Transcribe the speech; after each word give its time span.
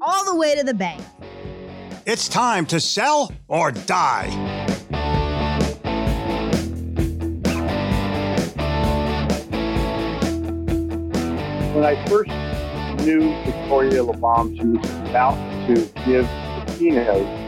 all 0.00 0.24
the 0.24 0.34
way 0.34 0.54
to 0.54 0.64
the 0.64 0.74
bank. 0.74 1.02
It's 2.06 2.28
time 2.28 2.66
to 2.66 2.80
sell 2.80 3.32
or 3.48 3.70
die. 3.70 4.28
When 11.74 11.84
I 11.84 12.04
first 12.06 12.30
knew 13.04 13.34
Victoria 13.44 14.02
Labalme, 14.04 14.56
she 14.56 14.66
was 14.66 15.10
about 15.10 15.34
to 15.66 15.74
give 16.04 16.26
the 16.26 16.74
keynote 16.78 17.44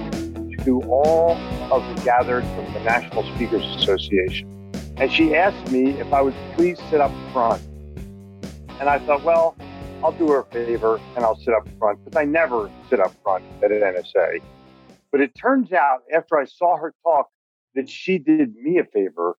to 0.64 0.82
all 0.88 1.36
of 1.70 1.96
the 1.96 2.02
gathered 2.04 2.42
from 2.42 2.72
the 2.72 2.80
National 2.80 3.22
Speakers 3.34 3.64
Association. 3.76 4.48
And 4.96 5.12
she 5.12 5.36
asked 5.36 5.70
me 5.70 5.90
if 6.00 6.12
I 6.12 6.22
would 6.22 6.34
please 6.54 6.78
sit 6.90 7.00
up 7.00 7.12
front. 7.32 7.62
And 8.80 8.88
I 8.88 8.98
thought, 8.98 9.22
well, 9.22 9.54
I'll 10.02 10.12
do 10.12 10.26
her 10.28 10.40
a 10.40 10.44
favor 10.46 10.98
and 11.16 11.24
I'll 11.24 11.36
sit 11.36 11.54
up 11.54 11.66
front 11.78 11.98
because 12.04 12.18
I 12.18 12.24
never 12.24 12.70
sit 12.88 13.00
up 13.00 13.14
front 13.22 13.44
at 13.64 13.72
an 13.72 13.80
NSA. 13.80 14.40
But 15.10 15.20
it 15.20 15.34
turns 15.34 15.72
out 15.72 16.00
after 16.14 16.38
I 16.38 16.44
saw 16.44 16.76
her 16.76 16.94
talk 17.02 17.28
that 17.74 17.88
she 17.88 18.18
did 18.18 18.54
me 18.56 18.78
a 18.78 18.84
favor 18.84 19.36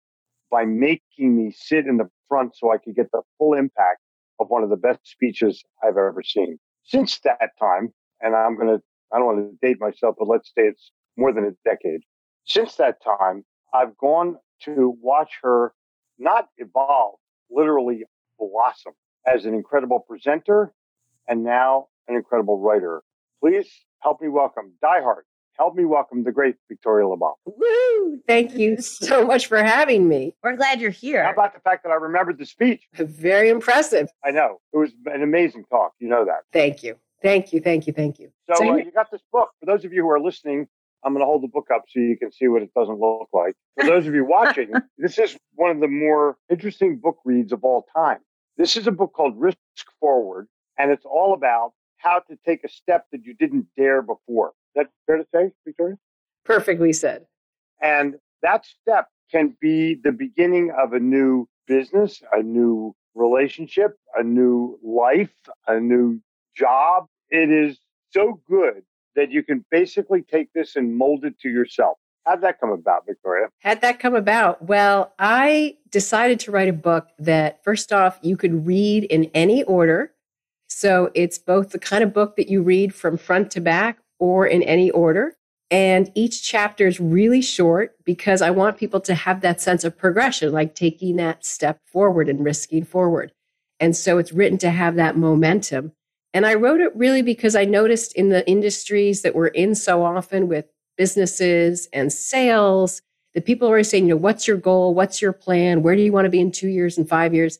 by 0.49 0.65
making 0.65 1.35
me 1.35 1.51
sit 1.51 1.85
in 1.85 1.97
the 1.97 2.09
front 2.27 2.55
so 2.55 2.71
I 2.71 2.77
could 2.77 2.95
get 2.95 3.11
the 3.11 3.21
full 3.37 3.53
impact 3.53 4.01
of 4.39 4.47
one 4.49 4.63
of 4.63 4.69
the 4.69 4.77
best 4.77 4.99
speeches 5.03 5.63
I've 5.83 5.97
ever 5.97 6.23
seen. 6.23 6.57
Since 6.83 7.19
that 7.19 7.51
time, 7.59 7.93
and 8.21 8.35
I'm 8.35 8.55
going 8.55 8.67
to, 8.67 8.81
I 9.13 9.17
don't 9.17 9.25
want 9.25 9.39
to 9.39 9.67
date 9.67 9.77
myself, 9.79 10.15
but 10.17 10.27
let's 10.27 10.49
say 10.49 10.63
it's 10.63 10.91
more 11.17 11.33
than 11.33 11.45
a 11.45 11.69
decade. 11.69 12.01
Since 12.45 12.75
that 12.75 13.03
time, 13.03 13.43
I've 13.73 13.97
gone 13.97 14.37
to 14.63 14.97
watch 15.01 15.31
her 15.43 15.73
not 16.17 16.47
evolve, 16.57 17.15
literally 17.51 18.03
blossom 18.39 18.93
as 19.27 19.45
an 19.45 19.53
incredible 19.53 19.99
presenter 19.99 20.73
and 21.27 21.43
now 21.43 21.87
an 22.07 22.15
incredible 22.15 22.59
writer. 22.59 23.03
Please 23.41 23.69
help 23.99 24.21
me 24.21 24.29
welcome 24.29 24.71
Die 24.81 25.01
Hard. 25.01 25.25
Help 25.59 25.75
me 25.75 25.85
welcome 25.85 26.23
the 26.23 26.31
great 26.31 26.55
Victoria 26.69 27.05
Labalme. 27.05 27.33
Woo! 27.45 28.19
Thank 28.27 28.55
you 28.55 28.79
so 28.79 29.25
much 29.25 29.47
for 29.47 29.61
having 29.61 30.07
me. 30.07 30.35
We're 30.43 30.55
glad 30.55 30.79
you're 30.79 30.91
here. 30.91 31.23
How 31.23 31.31
about 31.31 31.55
the 31.55 31.59
fact 31.59 31.83
that 31.83 31.89
I 31.89 31.95
remembered 31.95 32.37
the 32.37 32.45
speech? 32.45 32.83
Very 32.93 33.49
impressive. 33.49 34.07
I 34.23 34.31
know. 34.31 34.59
It 34.71 34.77
was 34.77 34.91
an 35.07 35.23
amazing 35.23 35.65
talk. 35.65 35.93
You 35.99 36.09
know 36.09 36.25
that. 36.25 36.41
Thank 36.53 36.83
you. 36.83 36.95
Thank 37.23 37.53
you. 37.53 37.59
Thank 37.59 37.87
you. 37.87 37.93
Thank 37.93 38.19
you. 38.19 38.29
So, 38.47 38.61
so 38.61 38.71
uh, 38.71 38.75
you 38.75 38.91
got 38.91 39.09
this 39.11 39.21
book. 39.31 39.49
For 39.59 39.65
those 39.65 39.83
of 39.83 39.91
you 39.91 40.03
who 40.03 40.09
are 40.11 40.19
listening, 40.19 40.67
I'm 41.03 41.13
going 41.13 41.21
to 41.21 41.25
hold 41.25 41.41
the 41.41 41.47
book 41.47 41.69
up 41.73 41.85
so 41.89 41.99
you 41.99 42.17
can 42.17 42.31
see 42.31 42.47
what 42.47 42.61
it 42.61 42.71
doesn't 42.75 42.99
look 42.99 43.29
like. 43.33 43.55
For 43.79 43.85
those 43.87 44.05
of 44.05 44.13
you 44.13 44.25
watching, 44.25 44.71
this 44.99 45.17
is 45.17 45.35
one 45.55 45.71
of 45.71 45.79
the 45.79 45.87
more 45.87 46.37
interesting 46.51 46.97
book 46.97 47.17
reads 47.25 47.51
of 47.51 47.63
all 47.63 47.87
time. 47.95 48.19
This 48.57 48.75
is 48.75 48.87
a 48.87 48.91
book 48.91 49.13
called 49.13 49.39
Risk 49.39 49.57
Forward, 49.99 50.47
and 50.79 50.91
it's 50.91 51.05
all 51.05 51.35
about 51.35 51.73
how 51.97 52.19
to 52.27 52.37
take 52.43 52.63
a 52.63 52.69
step 52.69 53.05
that 53.11 53.23
you 53.23 53.35
didn't 53.35 53.67
dare 53.77 54.01
before. 54.01 54.49
Is 54.75 54.83
that 54.83 54.87
fair 55.05 55.17
to 55.17 55.25
say, 55.33 55.51
Victoria? 55.63 55.95
Perfectly 56.43 56.91
said. 56.91 57.27
And 57.81 58.15
that 58.41 58.65
step 58.65 59.09
can 59.31 59.55
be 59.61 59.95
the 60.03 60.11
beginning 60.11 60.71
of 60.71 60.93
a 60.93 60.99
new 60.99 61.47
business, 61.67 62.23
a 62.33 62.41
new 62.41 62.95
relationship, 63.13 63.95
a 64.15 64.23
new 64.23 64.79
life, 64.83 65.35
a 65.67 65.79
new 65.79 66.19
job. 66.55 67.05
It 67.29 67.51
is 67.51 67.77
so 68.11 68.41
good 68.49 68.83
that 69.15 69.31
you 69.31 69.43
can 69.43 69.65
basically 69.69 70.23
take 70.23 70.51
this 70.53 70.75
and 70.75 70.97
mold 70.97 71.25
it 71.25 71.39
to 71.41 71.49
yourself. 71.49 71.97
How'd 72.27 72.41
that 72.41 72.59
come 72.59 72.71
about, 72.71 73.05
Victoria? 73.05 73.47
How'd 73.61 73.79
that 73.81 73.99
come 73.99 74.13
about? 74.13 74.61
Well, 74.61 75.13
I 75.17 75.77
decided 75.89 76.41
to 76.41 76.51
write 76.51 76.67
a 76.67 76.73
book 76.73 77.07
that, 77.19 77.63
first 77.63 77.93
off, 77.93 78.19
you 78.21 78.35
could 78.35 78.67
read 78.67 79.05
in 79.05 79.31
any 79.33 79.63
order. 79.63 80.11
So 80.67 81.09
it's 81.15 81.37
both 81.37 81.69
the 81.69 81.79
kind 81.79 82.03
of 82.03 82.13
book 82.13 82.35
that 82.35 82.49
you 82.49 82.61
read 82.61 82.93
from 82.93 83.17
front 83.17 83.49
to 83.51 83.61
back 83.61 83.99
or 84.19 84.45
in 84.45 84.61
any 84.63 84.91
order. 84.91 85.37
And 85.71 86.11
each 86.15 86.43
chapter 86.43 86.85
is 86.85 86.99
really 86.99 87.41
short 87.41 87.95
because 88.03 88.41
I 88.41 88.49
want 88.49 88.77
people 88.77 88.99
to 89.01 89.15
have 89.15 89.39
that 89.41 89.61
sense 89.61 89.85
of 89.85 89.97
progression, 89.97 90.51
like 90.51 90.75
taking 90.75 91.15
that 91.15 91.45
step 91.45 91.79
forward 91.85 92.27
and 92.27 92.43
risking 92.43 92.83
forward. 92.83 93.31
And 93.79 93.95
so 93.95 94.17
it's 94.17 94.33
written 94.33 94.57
to 94.59 94.69
have 94.69 94.95
that 94.95 95.17
momentum. 95.17 95.93
And 96.33 96.45
I 96.45 96.55
wrote 96.55 96.81
it 96.81 96.93
really 96.93 97.21
because 97.21 97.55
I 97.55 97.63
noticed 97.63 98.13
in 98.15 98.29
the 98.29 98.45
industries 98.49 99.21
that 99.21 99.33
we're 99.33 99.47
in 99.47 99.75
so 99.75 100.03
often 100.03 100.49
with 100.49 100.65
businesses 100.97 101.87
and 101.93 102.11
sales 102.11 103.01
that 103.33 103.45
people 103.45 103.67
always 103.67 103.89
saying, 103.89 104.05
you 104.05 104.15
know, 104.15 104.17
what's 104.17 104.47
your 104.47 104.57
goal? 104.57 104.93
What's 104.93 105.21
your 105.21 105.33
plan? 105.33 105.83
Where 105.83 105.95
do 105.95 106.01
you 106.01 106.11
want 106.11 106.25
to 106.25 106.29
be 106.29 106.39
in 106.39 106.51
two 106.51 106.69
years 106.69 106.97
and 106.97 107.07
five 107.07 107.33
years? 107.33 107.59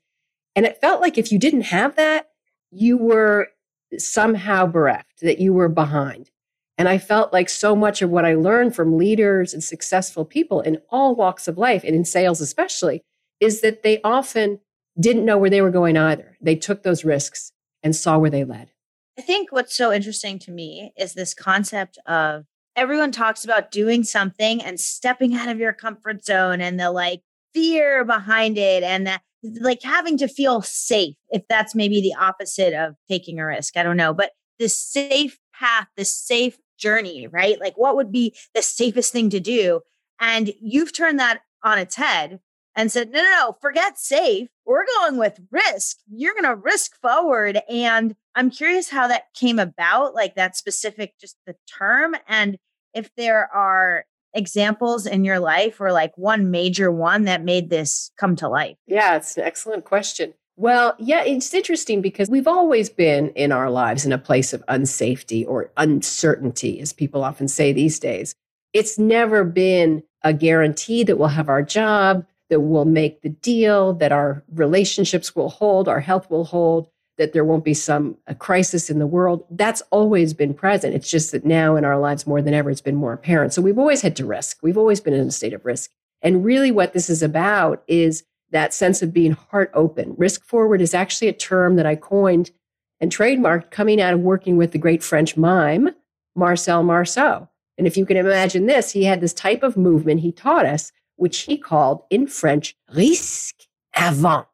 And 0.56 0.66
it 0.66 0.82
felt 0.82 1.02
like 1.02 1.18
if 1.18 1.32
you 1.32 1.38
didn't 1.38 1.62
have 1.62 1.96
that, 1.98 2.30
you 2.72 2.98
were 2.98 3.50
somehow 3.98 4.66
bereft, 4.66 5.22
that 5.22 5.40
you 5.40 5.54
were 5.54 5.70
behind. 5.70 6.32
And 6.78 6.90
I 6.90 6.98
felt 6.98 7.34
like 7.34 7.50
so 7.50 7.76
much 7.76 8.02
of 8.02 8.10
what 8.10 8.26
I 8.26 8.36
learned 8.36 8.76
from 8.76 8.98
leaders 8.98 9.54
and 9.54 9.64
successful 9.64 10.26
people 10.26 10.62
in 10.62 10.80
all 10.90 11.16
walks 11.16 11.48
of 11.48 11.58
life, 11.58 11.84
and 11.84 11.96
in 11.96 12.06
sales 12.06 12.42
especially, 12.42 13.04
is 13.40 13.62
that 13.62 13.84
they 13.84 14.02
often 14.04 14.60
didn't 15.00 15.26
know 15.26 15.38
where 15.38 15.50
they 15.50 15.62
were 15.62 15.72
going 15.72 15.96
either. 15.96 16.38
They 16.42 16.56
took 16.56 16.84
those 16.84 17.06
risks 17.06 17.52
and 17.84 17.96
saw 17.96 18.18
where 18.18 18.30
they 18.30 18.44
led. 18.44 18.72
I 19.18 19.22
think 19.22 19.52
what's 19.52 19.76
so 19.76 19.92
interesting 19.92 20.38
to 20.40 20.52
me 20.52 20.92
is 20.98 21.14
this 21.14 21.34
concept 21.34 21.98
of 22.06 22.46
everyone 22.78 23.12
talks 23.12 23.44
about 23.44 23.72
doing 23.72 24.04
something 24.04 24.64
and 24.64 24.80
stepping 24.80 25.36
out 25.36 25.50
of 25.50 25.60
your 25.60 25.74
comfort 25.74 26.24
zone 26.24 26.62
and 26.62 26.80
the 26.80 26.92
like 26.92 27.22
fear 27.54 28.06
behind 28.06 28.58
it 28.58 28.84
and 28.84 29.06
that 29.08 29.22
like 29.60 29.82
having 29.84 30.18
to 30.18 30.28
feel 30.28 30.62
safe 30.62 31.16
if 31.30 31.42
that's 31.50 31.76
maybe 31.76 32.00
the 32.00 32.14
opposite 32.14 32.74
of 32.74 32.96
taking 33.10 33.40
a 33.40 33.46
risk 33.46 33.76
i 33.76 33.84
don't 33.84 33.98
know 33.98 34.14
but 34.14 34.32
the 34.60 34.70
safe 34.70 35.38
path 35.54 35.88
the 35.98 36.06
safe 36.06 36.58
journey 36.78 37.28
right? 37.28 37.60
Like 37.60 37.78
what 37.78 37.96
would 37.96 38.12
be 38.12 38.36
the 38.54 38.62
safest 38.62 39.12
thing 39.12 39.30
to 39.32 39.40
do? 39.40 39.82
And 40.20 40.54
you've 40.62 40.94
turned 40.94 41.20
that 41.20 41.42
on 41.64 41.78
its 41.78 41.96
head 41.96 42.40
and 42.76 42.92
said 42.92 43.12
no 43.12 43.22
no 43.22 43.30
no 43.30 43.58
forget 43.62 44.00
safe. 44.00 44.48
We're 44.66 44.86
going 45.00 45.18
with 45.18 45.40
risk. 45.52 45.98
You're 46.10 46.34
going 46.34 46.44
to 46.44 46.56
risk 46.56 46.96
forward. 47.02 47.60
And 47.70 48.16
i'm 48.36 48.50
curious 48.52 48.90
how 48.90 49.08
that 49.08 49.34
came 49.34 49.60
about 49.60 50.14
like 50.14 50.36
that 50.36 50.56
specific 50.56 51.14
just 51.20 51.38
the 51.46 51.56
term 51.68 52.16
and 52.28 52.58
if 52.94 53.10
there 53.16 53.50
are 53.54 54.06
examples 54.34 55.06
in 55.06 55.24
your 55.24 55.40
life 55.40 55.82
or 55.82 55.92
like 55.92 56.12
one 56.18 56.52
major 56.52 56.92
one 56.92 57.24
that 57.24 57.44
made 57.44 57.70
this 57.70 58.12
come 58.18 58.36
to 58.38 58.48
life? 58.48 58.78
Yeah, 58.86 59.16
it's 59.16 59.38
an 59.38 59.44
excellent 59.44 59.86
question. 59.86 60.34
Well, 60.60 60.96
yeah, 60.98 61.24
it's 61.24 61.54
interesting 61.54 62.02
because 62.02 62.30
we've 62.30 62.48
always 62.48 62.90
been 62.90 63.30
in 63.30 63.52
our 63.52 63.70
lives 63.70 64.06
in 64.06 64.12
a 64.12 64.18
place 64.18 64.54
of 64.54 64.66
unsafety 64.66 65.46
or 65.48 65.72
uncertainty, 65.78 66.80
as 66.80 66.94
people 66.94 67.24
often 67.24 67.48
say 67.48 67.74
these 67.74 68.00
days. 68.00 68.34
it's 68.74 69.00
never 69.00 69.44
been 69.44 70.04
a 70.24 70.34
guarantee 70.34 71.04
that 71.04 71.18
we'll 71.18 71.30
have 71.30 71.50
our 71.50 71.64
job, 71.64 72.26
that 72.50 72.62
we'll 72.62 72.86
make 72.86 73.22
the 73.22 73.30
deal, 73.30 73.94
that 73.94 74.12
our 74.12 74.44
relationships 74.54 75.36
will 75.36 75.50
hold, 75.50 75.88
our 75.88 76.00
health 76.00 76.30
will 76.30 76.46
hold, 76.46 76.90
that 77.18 77.34
there 77.34 77.46
won't 77.46 77.66
be 77.66 77.74
some 77.74 78.18
crisis 78.40 78.90
in 78.90 79.00
the 79.00 79.08
world. 79.08 79.46
That's 79.50 79.82
always 79.92 80.34
been 80.34 80.54
present. 80.54 80.94
It's 80.96 81.10
just 81.10 81.32
that 81.32 81.46
now 81.46 81.76
in 81.76 81.84
our 81.84 82.00
lives 82.00 82.28
more 82.28 82.42
than 82.42 82.54
ever, 82.54 82.70
it's 82.70 82.82
been 82.82 82.96
more 82.96 83.14
apparent. 83.14 83.54
So 83.54 83.62
we've 83.62 83.80
always 83.80 84.02
had 84.02 84.16
to 84.18 84.26
risk. 84.26 84.60
We've 84.62 84.78
always 84.78 85.02
been 85.02 85.14
in 85.14 85.28
a 85.28 85.32
state 85.32 85.54
of 85.54 85.66
risk. 85.66 85.92
And 86.22 86.46
really, 86.46 86.72
what 86.72 86.94
this 86.94 87.10
is 87.10 87.24
about 87.24 87.84
is 87.88 88.24
that 88.52 88.74
sense 88.74 89.02
of 89.02 89.14
being 89.14 89.34
heart 89.34 89.72
open. 89.74 90.16
Risk 90.18 90.44
forward 90.44 90.82
is 90.82 90.94
actually 90.94 91.28
a 91.28 91.34
term 91.34 91.76
that 91.76 91.86
I 91.86 91.96
coined 91.96 92.52
and 93.00 93.12
trademarked 93.12 93.72
coming 93.72 94.02
out 94.02 94.14
of 94.14 94.22
working 94.22 94.58
with 94.58 94.72
the 94.72 94.80
great 94.80 95.04
French 95.04 95.38
mime, 95.38 95.90
Marcel 96.36 96.84
Marceau. 96.84 97.48
And 97.78 97.86
if 97.86 97.98
you 97.98 98.06
can 98.06 98.18
imagine 98.18 98.66
this, 98.66 98.92
he 98.92 99.04
had 99.04 99.22
this 99.22 99.34
type 99.34 99.62
of 99.64 99.78
movement 99.78 100.22
he 100.22 100.32
taught 100.32 100.66
us, 100.66 100.92
which 101.16 101.42
he 101.42 101.58
called 101.58 102.04
in 102.10 102.26
French, 102.26 102.76
risque 102.94 103.66
avant, 103.96 104.48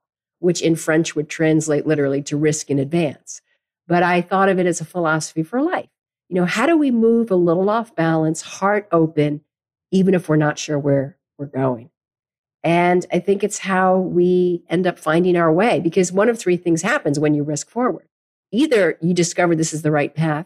which 0.44 0.62
in 0.62 0.76
French 0.76 1.16
would 1.16 1.30
translate 1.30 1.88
literally 1.88 2.22
to 2.22 2.36
risk 2.36 2.70
in 2.70 2.78
advance. 2.78 3.42
But 3.88 4.04
I 4.04 4.22
thought 4.22 4.50
of 4.50 4.60
it 4.60 4.66
as 4.66 4.82
a 4.82 4.86
philosophy 4.86 5.42
for 5.42 5.62
life. 5.62 5.90
You 6.28 6.36
know, 6.36 6.46
how 6.46 6.66
do 6.66 6.78
we 6.78 6.92
move 6.92 7.32
a 7.32 7.36
little 7.36 7.70
off 7.70 7.96
balance, 7.96 8.42
heart 8.42 8.88
open, 8.92 9.42
even 9.92 10.14
if 10.14 10.28
we're 10.28 10.36
not 10.36 10.60
sure 10.60 10.78
where 10.78 11.18
we're 11.38 11.46
going? 11.46 11.90
And 12.62 13.06
I 13.12 13.20
think 13.20 13.44
it's 13.44 13.60
how 13.60 13.98
we 13.98 14.64
end 14.70 14.86
up 14.86 15.00
finding 15.00 15.38
our 15.38 15.52
way 15.52 15.80
because 15.80 16.12
one 16.12 16.30
of 16.30 16.38
three 16.38 16.58
things 16.58 16.82
happens 16.82 17.20
when 17.20 17.34
you 17.34 17.44
risk 17.44 17.70
forward. 17.70 18.08
Either 18.52 18.98
you 19.02 19.14
discover 19.14 19.56
this 19.56 19.74
is 19.74 19.82
the 19.82 19.92
right 19.92 20.14
path, 20.14 20.46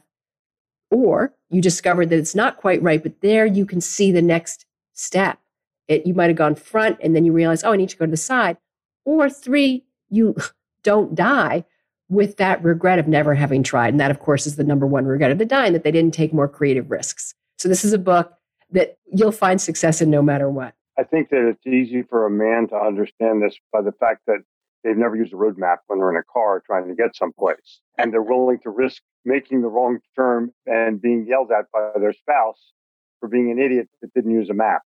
or 0.92 1.34
you 1.50 1.62
discover 1.62 2.06
that 2.06 2.18
it's 2.18 2.36
not 2.36 2.58
quite 2.58 2.82
right, 2.84 3.02
but 3.02 3.22
there 3.22 3.46
you 3.46 3.66
can 3.66 3.82
see 3.82 4.12
the 4.12 4.22
next 4.22 4.66
step. 4.94 5.40
It, 5.88 6.06
you 6.06 6.14
might 6.14 6.28
have 6.28 6.38
gone 6.38 6.56
front 6.56 6.98
and 7.02 7.16
then 7.16 7.26
you 7.26 7.34
realize, 7.34 7.64
oh, 7.64 7.74
I 7.74 7.78
need 7.78 7.90
to 7.90 7.98
go 7.98 8.06
to 8.06 8.12
the 8.12 8.18
side. 8.18 8.58
Or 9.06 9.30
three, 9.30 9.86
you 10.10 10.36
don't 10.84 11.16
die 11.16 11.66
with 12.10 12.38
that 12.38 12.64
regret 12.64 13.00
of 13.00 13.08
never 13.08 13.36
having 13.36 13.64
tried. 13.64 13.90
And 13.90 14.00
that, 14.00 14.12
of 14.12 14.20
course, 14.20 14.48
is 14.48 14.56
the 14.56 14.64
number 14.64 14.88
one 14.88 15.06
regret 15.06 15.32
of 15.32 15.38
the 15.38 15.46
dying 15.46 15.74
that 15.74 15.84
they 15.84 15.92
didn't 15.92 16.14
take 16.14 16.34
more 16.34 16.48
creative 16.48 16.90
risks. 16.90 17.34
So 17.58 17.68
this 17.68 17.84
is 17.84 17.94
a 17.94 17.98
book 17.98 18.34
that 18.72 18.98
you'll 19.12 19.32
find 19.32 19.60
success 19.60 20.02
in 20.02 20.10
no 20.10 20.22
matter 20.22 20.50
what. 20.50 20.74
I 20.98 21.04
think 21.04 21.30
that 21.30 21.48
it's 21.48 21.68
easy 21.68 22.04
for 22.04 22.26
a 22.26 22.30
man 22.30 22.68
to 22.70 22.76
understand 22.76 23.42
this 23.42 23.56
by 23.72 23.82
the 23.82 23.92
fact 23.92 24.22
that 24.28 24.40
they've 24.84 24.98
never 24.98 25.16
used 25.16 25.34
a 25.34 25.38
road 25.38 25.58
map 25.58 25.82
when 25.88 26.00
they're 26.00 26.10
in 26.10 26.18
a 26.18 26.24
car 26.24 26.62
trying 26.66 26.88
to 26.88 26.96
get 26.96 27.16
someplace. 27.16 27.82
And 27.98 28.14
they're 28.14 28.22
willing 28.22 28.60
to 28.60 28.70
risk 28.70 29.02
making 29.26 29.62
the 29.62 29.68
wrong 29.68 30.00
turn 30.16 30.52
and 30.66 31.02
being 31.02 31.28
yelled 31.28 31.52
at 31.52 31.66
by 31.72 31.92
their 32.00 32.14
spouse 32.14 32.72
for 33.20 33.28
being 33.28 33.52
an 33.52 33.60
idiot 33.60 33.90
that 34.02 34.14
didn't 34.14 34.32
use 34.32 34.50
a 34.50 34.54
map. 34.54 34.82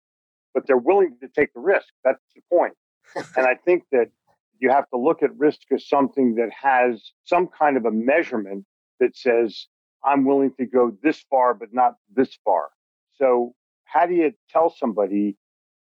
But 0.54 0.68
they're 0.68 0.78
willing 0.78 1.18
to 1.22 1.28
take 1.28 1.54
the 1.54 1.60
risk. 1.60 1.88
That's 2.04 2.22
the 2.36 2.42
point. 2.52 2.74
and 3.36 3.46
I 3.46 3.56
think 3.56 3.84
that 3.92 4.08
you 4.60 4.70
have 4.70 4.90
to 4.90 4.98
look 4.98 5.24
at 5.24 5.36
risk 5.38 5.60
as 5.74 5.88
something 5.88 6.36
that 6.36 6.50
has 6.52 7.12
some 7.26 7.48
kind 7.48 7.78
of 7.78 7.86
a 7.86 7.92
measurement 7.92 8.66
that 9.00 9.16
says, 9.16 9.68
I'm 10.04 10.26
willing 10.26 10.54
to 10.60 10.66
go 10.66 10.92
this 11.04 11.24
far, 11.30 11.54
but 11.54 11.70
not 11.74 11.96
this 12.14 12.38
far. 12.44 12.70
So, 13.16 13.54
how 13.86 14.06
do 14.06 14.14
you 14.14 14.34
tell 14.50 14.70
somebody 14.70 15.38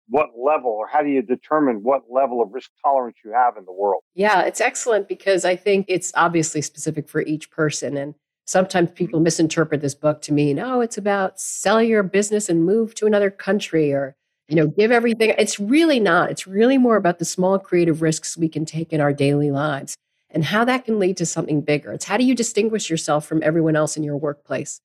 what 0.09 0.31
level 0.39 0.71
or 0.71 0.87
how 0.87 1.03
do 1.03 1.09
you 1.09 1.23
determine 1.23 1.83
what 1.83 2.03
level 2.09 2.41
of 2.41 2.53
risk 2.53 2.71
tolerance 2.85 3.17
you 3.25 3.33
have 3.33 3.57
in 3.57 3.65
the 3.65 3.73
world? 3.73 4.03
Yeah, 4.15 4.43
it's 4.43 4.61
excellent 4.61 5.09
because 5.09 5.45
I 5.45 5.57
think 5.57 5.87
it's 5.89 6.13
obviously 6.15 6.63
specific 6.63 7.09
for 7.09 7.23
each 7.23 7.51
person. 7.51 7.97
And 7.97 8.15
sometimes 8.45 8.89
mm-hmm. 8.89 8.97
people 8.97 9.21
misinterpret 9.21 9.81
this 9.81 9.95
book 9.95 10.23
to 10.23 10.33
mean, 10.33 10.59
oh, 10.59 10.81
it's 10.81 10.99
about 10.99 11.41
sell 11.41 11.83
your 11.83 12.03
business 12.03 12.49
and 12.49 12.65
move 12.65 12.95
to 12.97 13.07
another 13.07 13.31
country 13.31 13.93
or, 13.93 14.17
you 14.49 14.57
know, 14.57 14.69
give 14.69 14.93
everything. 14.93 15.35
It's 15.39 15.59
really 15.59 15.99
not. 15.99 16.31
It's 16.31 16.47
really 16.47 16.79
more 16.79 16.97
about 16.97 17.19
the 17.19 17.25
small 17.25 17.59
creative 17.59 18.03
risks 18.03 18.37
we 18.37 18.49
can 18.49 18.65
take 18.65 18.93
in 18.93 19.01
our 19.01 19.13
daily 19.13 19.51
lives 19.51 19.97
and 20.31 20.45
how 20.45 20.65
that 20.65 20.85
can 20.85 20.99
lead 20.99 21.17
to 21.17 21.27
something 21.27 21.61
bigger. 21.61 21.93
It's 21.93 22.05
how 22.05 22.17
do 22.17 22.25
you 22.25 22.35
distinguish 22.35 22.89
yourself 22.91 23.27
from 23.27 23.43
everyone 23.43 23.77
else 23.77 23.97
in 23.97 24.05
your 24.05 24.17
workplace? 24.17 24.81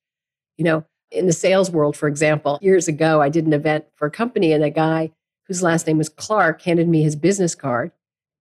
You 0.58 0.66
know, 0.66 0.86
in 1.12 1.28
the 1.28 1.34
sales 1.34 1.70
world, 1.70 1.96
for 1.96 2.08
example, 2.08 2.58
years 2.62 2.88
ago, 2.88 3.22
I 3.22 3.30
did 3.30 3.46
an 3.46 3.54
event 3.54 3.86
for 3.96 4.08
a 4.08 4.12
company, 4.12 4.54
and 4.54 4.64
a 4.64 4.70
guy 4.70 5.12
whose 5.48 5.62
last 5.62 5.86
name 5.86 5.98
was 5.98 6.10
Clark 6.10 6.62
handed 6.62 6.88
me 6.88 7.04
his 7.04 7.16
business 7.16 7.54
card, 7.54 7.92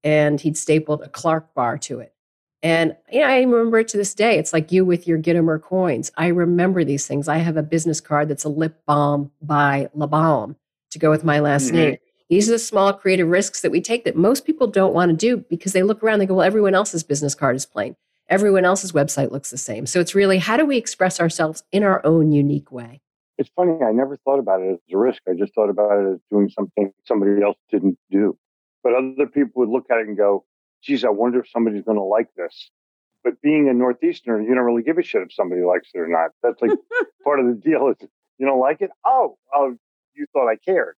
and 0.05 0.41
he'd 0.41 0.57
stapled 0.57 1.03
a 1.03 1.09
Clark 1.09 1.53
bar 1.55 1.77
to 1.79 2.01
it. 2.01 2.15
And 2.63 2.95
yeah, 3.11 3.27
I 3.27 3.41
remember 3.41 3.79
it 3.79 3.89
to 3.89 3.97
this 3.97 4.15
day. 4.15 4.39
It's 4.39 4.53
like 4.53 4.71
you 4.71 4.85
with 4.85 5.09
your 5.09 5.19
Gitomer 5.19 5.61
coins. 5.61 6.13
I 6.17 6.29
remember 6.29 6.85
these 6.85 7.07
things. 7.07 7.27
I 7.27 7.39
have 7.39 7.57
a 7.57 7.63
business 7.63 8.01
card 8.01 8.29
that's 8.29 8.45
a 8.45 8.51
lip 8.51 8.83
balm 8.87 9.33
by 9.41 9.89
La 9.95 10.07
Balm 10.07 10.57
to 10.91 10.99
go 10.99 11.11
with 11.11 11.25
my 11.25 11.41
last 11.41 11.67
mm-hmm. 11.67 11.77
name. 11.77 11.97
These 12.29 12.49
are 12.49 12.53
the 12.53 12.59
small 12.59 12.93
creative 12.93 13.29
risks 13.29 13.63
that 13.63 13.71
we 13.71 13.81
take 13.81 14.05
that 14.05 14.17
most 14.17 14.45
people 14.45 14.69
don't 14.69 14.95
want 14.95 15.11
to 15.11 15.17
do 15.17 15.39
because 15.49 15.73
they 15.73 15.83
look 15.83 16.03
around 16.03 16.15
and 16.15 16.23
they 16.23 16.27
go, 16.27 16.35
well, 16.35 16.47
everyone 16.47 16.75
else's 16.75 17.03
business 17.03 17.35
card 17.35 17.57
is 17.57 17.67
plain 17.67 17.97
everyone 18.31 18.65
else's 18.65 18.93
website 18.93 19.31
looks 19.33 19.51
the 19.51 19.59
same. 19.59 19.85
So 19.85 20.01
it's 20.01 20.15
really 20.15 20.39
how 20.39 20.57
do 20.57 20.65
we 20.65 20.79
express 20.79 21.21
ourselves 21.21 21.65
in 21.73 21.83
our 21.83 22.01
own 22.07 22.33
unique 22.33 22.73
way? 22.73 23.03
It's 23.37 23.51
funny, 23.57 23.83
I 23.83 23.91
never 23.93 24.17
thought 24.19 24.39
about 24.39 24.61
it 24.61 24.73
as 24.73 24.79
a 24.93 24.97
risk. 24.97 25.23
I 25.29 25.33
just 25.35 25.55
thought 25.55 25.71
about 25.71 25.99
it 25.99 26.13
as 26.13 26.21
doing 26.31 26.49
something 26.49 26.93
somebody 27.05 27.43
else 27.43 27.57
didn't 27.71 27.99
do. 28.11 28.39
But 28.83 28.95
other 28.95 29.27
people 29.27 29.61
would 29.61 29.69
look 29.69 29.87
at 29.91 29.99
it 29.99 30.09
and 30.09 30.17
go, 30.17 30.45
geez, 30.83 31.05
I 31.05 31.11
wonder 31.11 31.41
if 31.41 31.51
somebody's 31.51 31.83
going 31.83 31.97
to 31.97 32.03
like 32.03 32.29
this. 32.37 32.71
But 33.25 33.41
being 33.43 33.69
a 33.69 33.73
Northeasterner, 33.73 34.43
you 34.43 34.55
don't 34.55 34.65
really 34.65 34.83
give 34.83 34.99
a 34.99 35.03
shit 35.03 35.23
if 35.23 35.33
somebody 35.33 35.63
likes 35.63 35.89
it 35.93 35.99
or 35.99 36.09
not. 36.09 36.31
That's 36.43 36.61
like 36.63 36.71
part 37.25 37.41
of 37.41 37.47
the 37.47 37.55
deal 37.55 37.89
is 37.89 38.09
you 38.39 38.47
don't 38.47 38.61
like 38.61 38.81
it? 38.81 38.91
Oh, 39.05 39.37
oh, 39.55 39.77
you 40.15 40.27
thought 40.33 40.49
I 40.49 40.57
cared. 40.57 40.97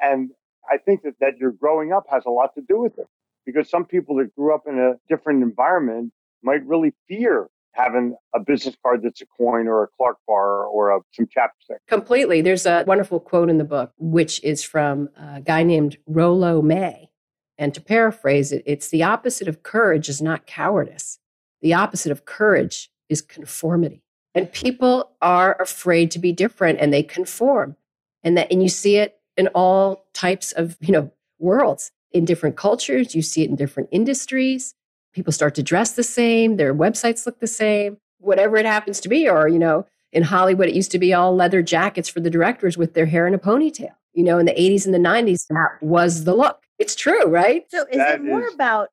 And 0.00 0.30
I 0.70 0.78
think 0.78 1.02
that, 1.02 1.14
that 1.20 1.38
your 1.38 1.52
growing 1.52 1.92
up 1.92 2.04
has 2.10 2.24
a 2.26 2.30
lot 2.30 2.54
to 2.54 2.62
do 2.68 2.80
with 2.80 2.98
it 2.98 3.06
because 3.44 3.70
some 3.70 3.84
people 3.84 4.16
that 4.16 4.34
grew 4.34 4.54
up 4.54 4.64
in 4.66 4.78
a 4.78 4.94
different 5.08 5.42
environment 5.42 6.12
might 6.42 6.64
really 6.66 6.92
fear 7.08 7.48
having 7.72 8.16
a 8.34 8.40
business 8.40 8.74
card 8.82 9.02
that's 9.02 9.20
a 9.20 9.26
coin 9.26 9.68
or 9.68 9.84
a 9.84 9.88
Clark 9.96 10.16
bar 10.26 10.64
or 10.64 10.96
a, 10.96 11.00
some 11.12 11.26
chapstick. 11.26 11.76
Completely. 11.86 12.40
There's 12.40 12.66
a 12.66 12.84
wonderful 12.86 13.20
quote 13.20 13.50
in 13.50 13.58
the 13.58 13.64
book, 13.64 13.92
which 13.98 14.42
is 14.42 14.62
from 14.62 15.10
a 15.16 15.40
guy 15.40 15.62
named 15.62 15.98
Rollo 16.06 16.62
May. 16.62 17.10
And 17.58 17.74
to 17.74 17.80
paraphrase 17.80 18.52
it, 18.52 18.62
it's 18.66 18.88
the 18.88 19.02
opposite 19.02 19.48
of 19.48 19.62
courage 19.62 20.08
is 20.08 20.20
not 20.20 20.46
cowardice. 20.46 21.18
The 21.60 21.74
opposite 21.74 22.12
of 22.12 22.24
courage 22.24 22.90
is 23.08 23.22
conformity. 23.22 24.02
And 24.34 24.52
people 24.52 25.12
are 25.22 25.60
afraid 25.60 26.10
to 26.10 26.18
be 26.18 26.32
different 26.32 26.80
and 26.80 26.92
they 26.92 27.02
conform. 27.02 27.76
And 28.26 28.36
that 28.36 28.52
and 28.52 28.62
you 28.62 28.68
see 28.68 28.96
it 28.96 29.18
in 29.38 29.46
all 29.48 30.04
types 30.12 30.52
of, 30.52 30.76
you 30.80 30.92
know, 30.92 31.10
worlds. 31.38 31.92
In 32.12 32.26
different 32.26 32.56
cultures, 32.56 33.14
you 33.14 33.22
see 33.22 33.42
it 33.42 33.48
in 33.50 33.56
different 33.56 33.88
industries 33.92 34.74
people 35.16 35.32
start 35.32 35.54
to 35.54 35.62
dress 35.62 35.92
the 35.92 36.04
same, 36.04 36.58
their 36.58 36.74
websites 36.74 37.24
look 37.24 37.40
the 37.40 37.46
same, 37.46 37.96
whatever 38.18 38.58
it 38.58 38.66
happens 38.66 39.00
to 39.00 39.08
be. 39.08 39.26
Or, 39.26 39.48
you 39.48 39.58
know, 39.58 39.86
in 40.12 40.22
Hollywood, 40.22 40.68
it 40.68 40.74
used 40.74 40.90
to 40.92 40.98
be 40.98 41.14
all 41.14 41.34
leather 41.34 41.62
jackets 41.62 42.08
for 42.08 42.20
the 42.20 42.28
directors 42.28 42.76
with 42.76 42.92
their 42.92 43.06
hair 43.06 43.26
in 43.26 43.32
a 43.32 43.38
ponytail. 43.38 43.94
You 44.12 44.24
know, 44.24 44.38
in 44.38 44.44
the 44.44 44.52
80s 44.52 44.84
and 44.84 44.94
the 44.94 44.98
90s, 44.98 45.46
that 45.48 45.78
was 45.80 46.24
the 46.24 46.34
look. 46.34 46.62
It's 46.78 46.94
true, 46.94 47.24
right? 47.24 47.64
So 47.70 47.86
is 47.90 47.96
that 47.96 48.16
it 48.16 48.24
more 48.24 48.46
is... 48.46 48.54
about 48.54 48.90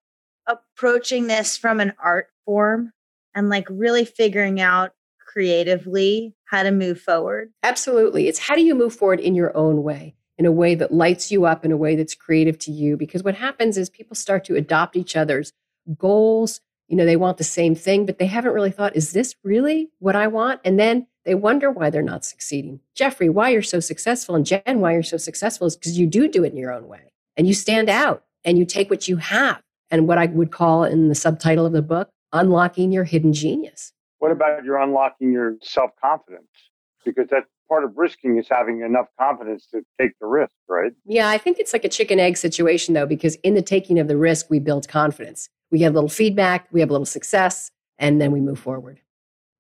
approaching 0.48 1.28
this 1.28 1.58
from 1.58 1.82
an 1.82 1.94
art 2.02 2.30
form 2.46 2.94
and 3.36 3.50
like 3.50 3.68
really 3.70 4.06
figuring 4.06 4.62
out 4.62 4.94
creatively 5.20 6.36
how 6.54 6.64
to 6.64 6.72
move 6.72 7.02
forward? 7.02 7.52
Absolutely. 7.64 8.28
It's 8.28 8.40
how 8.40 8.56
do 8.56 8.62
you 8.62 8.76
move 8.76 8.96
forward 8.96 9.20
in 9.20 9.36
your 9.36 9.56
own 9.58 9.84
way? 9.84 10.16
in 10.38 10.46
a 10.46 10.52
way 10.52 10.74
that 10.76 10.92
lights 10.92 11.32
you 11.32 11.46
up 11.46 11.64
in 11.64 11.72
a 11.72 11.78
way 11.78 11.96
that's 11.96 12.16
creative 12.16 12.58
to 12.58 12.72
you 12.72 12.98
because 12.98 13.24
what 13.24 13.36
happens 13.36 13.78
is 13.78 13.90
people 13.90 14.16
start 14.16 14.44
to 14.44 14.56
adopt 14.56 14.96
each 14.96 15.16
other's 15.16 15.54
goals. 15.98 16.60
You 16.88 16.98
know, 16.98 17.06
they 17.06 17.16
want 17.16 17.38
the 17.38 17.44
same 17.44 17.76
thing, 17.76 18.06
but 18.06 18.18
they 18.18 18.26
haven't 18.26 18.54
really 18.54 18.72
thought, 18.72 18.96
is 18.96 19.14
this 19.14 19.36
really 19.44 19.90
what 20.00 20.16
I 20.16 20.28
want? 20.28 20.60
And 20.66 20.80
then 20.80 21.08
they 21.26 21.36
wonder 21.36 21.72
why 21.72 21.90
they're 21.90 22.02
not 22.02 22.26
succeeding. 22.26 22.80
Jeffrey, 22.96 23.30
why 23.30 23.50
you're 23.50 23.62
so 23.62 23.80
successful, 23.80 24.36
and 24.36 24.46
Jen, 24.46 24.80
why 24.80 24.94
you're 24.94 25.04
so 25.04 25.18
successful 25.18 25.68
is 25.68 25.78
because 25.78 25.98
you 25.98 26.08
do 26.08 26.28
do 26.28 26.44
it 26.44 26.52
in 26.52 26.58
your 26.58 26.74
own 26.74 26.88
way 26.88 27.14
and 27.38 27.48
you 27.48 27.54
stand 27.54 27.90
out 27.90 28.24
and 28.44 28.58
you 28.58 28.66
take 28.66 28.90
what 28.90 29.08
you 29.08 29.18
have 29.18 29.62
and 29.90 30.08
what 30.08 30.18
I 30.18 30.26
would 30.26 30.52
call 30.52 30.84
in 30.84 31.08
the 31.08 31.16
subtitle 31.16 31.66
of 31.66 31.74
the 31.74 31.82
book, 31.82 32.10
unlocking 32.34 32.92
your 32.92 33.06
hidden 33.06 33.34
genius. 33.34 33.93
What 34.24 34.32
about 34.32 34.64
your 34.64 34.78
unlocking 34.78 35.34
your 35.34 35.58
self 35.62 35.92
confidence? 36.02 36.48
Because 37.04 37.28
that's 37.30 37.46
part 37.68 37.84
of 37.84 37.98
risking 37.98 38.38
is 38.38 38.48
having 38.50 38.80
enough 38.80 39.08
confidence 39.20 39.68
to 39.72 39.82
take 40.00 40.12
the 40.22 40.28
risk, 40.28 40.54
right? 40.70 40.94
Yeah, 41.04 41.28
I 41.28 41.38
think 41.38 41.60
it's 41.60 41.74
like 41.74 41.84
a 41.84 41.90
chicken 41.90 42.22
egg 42.22 42.38
situation 42.38 42.94
though, 42.94 43.06
because 43.06 43.36
in 43.44 43.54
the 43.54 43.62
taking 43.62 44.00
of 44.00 44.08
the 44.08 44.16
risk, 44.16 44.50
we 44.50 44.60
build 44.60 44.88
confidence 44.88 45.50
we 45.72 45.80
get 45.80 45.92
a 45.92 45.94
little 45.96 46.08
feedback, 46.08 46.70
we 46.72 46.80
have 46.80 46.90
a 46.90 46.94
little 46.94 47.06
success, 47.06 47.72
and 47.98 48.22
then 48.22 48.32
we 48.32 48.40
move 48.40 48.60
forward. 48.60 49.02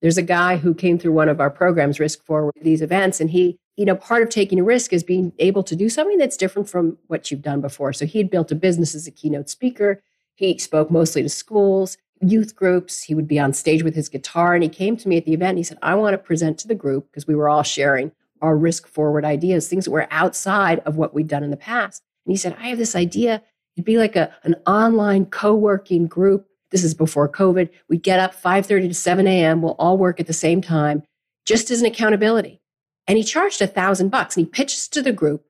There's 0.02 0.18
a 0.18 0.22
guy 0.22 0.56
who 0.56 0.74
came 0.74 0.98
through 0.98 1.12
one 1.12 1.28
of 1.28 1.42
our 1.42 1.50
programs, 1.50 2.00
Risk 2.00 2.24
Forward, 2.24 2.54
these 2.62 2.82
events, 2.82 3.20
and 3.20 3.32
he, 3.32 3.58
you 3.76 3.84
know, 3.84 3.96
part 3.96 4.24
of 4.24 4.30
taking 4.30 4.60
a 4.62 4.64
risk 4.64 4.94
is 4.94 5.04
being 5.04 5.34
able 5.40 5.64
to 5.64 5.76
do 5.76 5.90
something 5.90 6.20
that's 6.20 6.38
different 6.38 6.70
from 6.70 6.98
what 7.08 7.30
you've 7.32 7.42
done 7.42 7.60
before. 7.60 7.92
So 7.92 8.06
he 8.06 8.20
had 8.20 8.30
built 8.30 8.52
a 8.52 8.56
business 8.56 8.96
as 8.96 9.08
a 9.08 9.12
keynote 9.12 9.50
speaker. 9.50 10.02
He 10.36 10.58
spoke 10.58 10.90
mostly 10.90 11.22
to 11.24 11.30
schools, 11.30 11.98
youth 12.24 12.56
groups. 12.56 13.04
He 13.04 13.16
would 13.16 13.28
be 13.28 13.40
on 13.40 13.54
stage 13.54 13.84
with 13.84 13.96
his 13.96 14.10
guitar. 14.10 14.54
And 14.54 14.64
he 14.64 14.70
came 14.70 14.98
to 14.98 15.08
me 15.08 15.18
at 15.18 15.26
the 15.26 15.34
event. 15.34 15.52
And 15.52 15.58
he 15.58 15.64
said, 15.64 15.78
I 15.82 15.96
want 15.96 16.14
to 16.14 16.18
present 16.18 16.58
to 16.60 16.68
the 16.68 16.76
group 16.76 17.08
because 17.10 17.28
we 17.28 17.36
were 17.36 17.50
all 17.50 17.64
sharing 17.64 18.12
our 18.42 18.58
risk 18.58 18.88
forward 18.88 19.24
ideas, 19.24 19.68
things 19.68 19.86
that 19.86 19.92
were 19.92 20.08
outside 20.12 20.80
of 20.80 20.98
what 20.98 21.14
we'd 21.14 21.28
done 21.28 21.44
in 21.44 21.50
the 21.52 21.58
past. 21.58 22.04
And 22.26 22.34
he 22.34 22.38
said, 22.38 22.56
I 22.60 22.68
have 22.68 22.78
this 22.78 22.96
idea. 22.96 23.42
It'd 23.76 23.86
be 23.86 23.98
like 23.98 24.16
a, 24.16 24.34
an 24.44 24.56
online 24.68 25.26
co-working 25.26 26.08
group. 26.08 26.48
This 26.70 26.84
is 26.84 26.94
before 26.94 27.30
COVID. 27.30 27.70
We'd 27.88 28.04
get 28.04 28.20
up 28.20 28.34
5:30 28.36 28.90
to 28.90 28.94
7 28.94 29.28
a.m. 29.28 29.62
We'll 29.62 29.76
all 29.80 29.98
work 29.98 30.20
at 30.20 30.28
the 30.28 30.34
same 30.34 30.62
time, 30.62 31.04
just 31.46 31.72
as 31.72 31.82
an 31.82 31.86
accountability. 31.86 32.62
And 33.08 33.18
he 33.18 33.24
charged 33.24 33.62
a 33.62 33.68
thousand 33.68 34.10
bucks 34.10 34.36
and 34.36 34.46
he 34.46 34.50
pitched 34.50 34.94
to 34.94 35.02
the 35.02 35.12
group. 35.12 35.46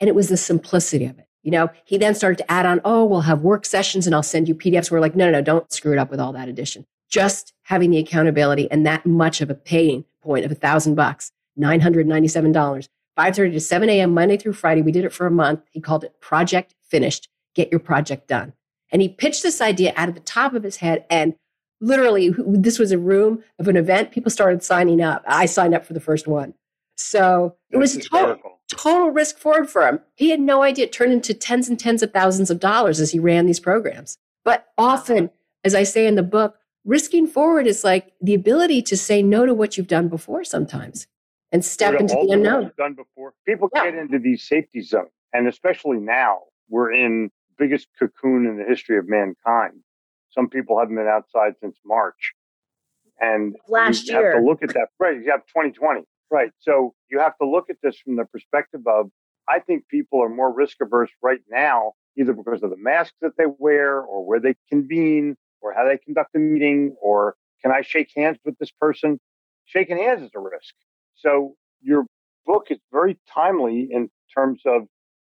And 0.00 0.08
it 0.08 0.14
was 0.14 0.28
the 0.28 0.36
simplicity 0.36 1.06
of 1.06 1.18
it. 1.18 1.25
You 1.46 1.52
know, 1.52 1.70
he 1.84 1.96
then 1.96 2.16
started 2.16 2.38
to 2.38 2.50
add 2.50 2.66
on, 2.66 2.80
oh, 2.84 3.04
we'll 3.04 3.20
have 3.20 3.42
work 3.42 3.64
sessions 3.64 4.04
and 4.04 4.16
I'll 4.16 4.24
send 4.24 4.48
you 4.48 4.54
PDFs. 4.56 4.90
We're 4.90 4.98
like, 4.98 5.14
no, 5.14 5.26
no, 5.26 5.30
no, 5.30 5.42
don't 5.42 5.70
screw 5.70 5.92
it 5.92 5.98
up 5.98 6.10
with 6.10 6.18
all 6.18 6.32
that 6.32 6.48
addition. 6.48 6.84
Just 7.08 7.52
having 7.62 7.92
the 7.92 7.98
accountability 7.98 8.68
and 8.68 8.84
that 8.84 9.06
much 9.06 9.40
of 9.40 9.48
a 9.48 9.54
paying 9.54 10.04
point 10.22 10.44
of 10.44 10.50
a 10.50 10.56
thousand 10.56 10.96
bucks, 10.96 11.30
$997, 11.56 12.52
5.30 12.52 13.52
to 13.52 13.60
7 13.60 13.88
a.m. 13.88 14.12
Monday 14.12 14.36
through 14.36 14.54
Friday. 14.54 14.82
We 14.82 14.90
did 14.90 15.04
it 15.04 15.12
for 15.12 15.24
a 15.24 15.30
month. 15.30 15.60
He 15.70 15.80
called 15.80 16.02
it 16.02 16.20
Project 16.20 16.74
Finished. 16.82 17.28
Get 17.54 17.70
your 17.70 17.78
project 17.78 18.26
done. 18.26 18.52
And 18.90 19.00
he 19.00 19.08
pitched 19.08 19.44
this 19.44 19.60
idea 19.60 19.92
out 19.94 20.08
of 20.08 20.16
the 20.16 20.20
top 20.22 20.52
of 20.52 20.64
his 20.64 20.78
head. 20.78 21.04
And 21.08 21.36
literally, 21.80 22.34
this 22.36 22.80
was 22.80 22.90
a 22.90 22.98
room 22.98 23.44
of 23.60 23.68
an 23.68 23.76
event. 23.76 24.10
People 24.10 24.32
started 24.32 24.64
signing 24.64 25.00
up. 25.00 25.22
I 25.28 25.46
signed 25.46 25.76
up 25.76 25.86
for 25.86 25.92
the 25.92 26.00
first 26.00 26.26
one. 26.26 26.54
So 26.96 27.54
it 27.70 27.76
was 27.76 27.96
total, 28.10 28.55
total 28.68 29.10
risk 29.10 29.38
forward 29.38 29.70
for 29.70 29.86
him. 29.86 30.00
He 30.14 30.30
had 30.30 30.40
no 30.40 30.62
idea 30.62 30.86
it 30.86 30.92
turned 30.92 31.12
into 31.12 31.34
tens 31.34 31.68
and 31.68 31.78
tens 31.78 32.02
of 32.02 32.12
thousands 32.12 32.50
of 32.50 32.60
dollars 32.60 33.00
as 33.00 33.12
he 33.12 33.18
ran 33.18 33.46
these 33.46 33.60
programs. 33.60 34.18
But 34.44 34.66
often, 34.78 35.30
as 35.64 35.74
I 35.74 35.82
say 35.82 36.06
in 36.06 36.14
the 36.14 36.22
book, 36.22 36.56
risking 36.84 37.26
forward 37.26 37.66
is 37.66 37.84
like 37.84 38.12
the 38.20 38.34
ability 38.34 38.82
to 38.82 38.96
say 38.96 39.22
no 39.22 39.46
to 39.46 39.54
what 39.54 39.76
you've 39.76 39.88
done 39.88 40.08
before 40.08 40.44
sometimes 40.44 41.06
and 41.52 41.64
step 41.64 42.00
into 42.00 42.14
the 42.14 42.32
unknown. 42.32 42.72
Done 42.76 42.94
before. 42.94 43.34
People 43.46 43.68
yeah. 43.74 43.84
get 43.84 43.94
into 43.94 44.18
these 44.18 44.46
safety 44.46 44.80
zones, 44.80 45.10
and 45.32 45.48
especially 45.48 45.98
now, 45.98 46.40
we're 46.68 46.92
in 46.92 47.30
biggest 47.58 47.88
cocoon 47.98 48.46
in 48.46 48.58
the 48.58 48.64
history 48.64 48.98
of 48.98 49.08
mankind. 49.08 49.80
Some 50.30 50.48
people 50.48 50.78
haven't 50.78 50.96
been 50.96 51.06
outside 51.06 51.54
since 51.60 51.76
March, 51.84 52.34
and 53.20 53.56
last 53.68 54.06
you 54.06 54.14
year. 54.14 54.32
have 54.32 54.40
to 54.40 54.46
look 54.46 54.62
at 54.62 54.70
that. 54.74 54.88
Right, 54.98 55.16
you 55.16 55.30
have 55.30 55.46
2020. 55.46 56.02
Right, 56.30 56.50
so 56.58 56.94
you 57.10 57.20
have 57.20 57.36
to 57.40 57.48
look 57.48 57.70
at 57.70 57.76
this 57.82 57.98
from 57.98 58.16
the 58.16 58.24
perspective 58.24 58.80
of. 58.86 59.10
I 59.48 59.60
think 59.60 59.86
people 59.88 60.20
are 60.20 60.28
more 60.28 60.52
risk 60.52 60.78
averse 60.80 61.10
right 61.22 61.38
now, 61.48 61.92
either 62.18 62.32
because 62.32 62.64
of 62.64 62.70
the 62.70 62.76
masks 62.76 63.14
that 63.20 63.32
they 63.38 63.44
wear, 63.58 64.00
or 64.00 64.26
where 64.26 64.40
they 64.40 64.56
convene, 64.68 65.36
or 65.60 65.72
how 65.72 65.84
they 65.86 65.98
conduct 65.98 66.34
a 66.34 66.38
meeting, 66.38 66.96
or 67.00 67.36
can 67.62 67.70
I 67.70 67.82
shake 67.82 68.10
hands 68.16 68.38
with 68.44 68.58
this 68.58 68.72
person? 68.72 69.20
Shaking 69.66 69.98
hands 69.98 70.22
is 70.22 70.30
a 70.34 70.40
risk. 70.40 70.74
So 71.14 71.54
your 71.80 72.06
book 72.44 72.66
is 72.70 72.78
very 72.92 73.18
timely 73.32 73.88
in 73.90 74.10
terms 74.34 74.62
of 74.66 74.82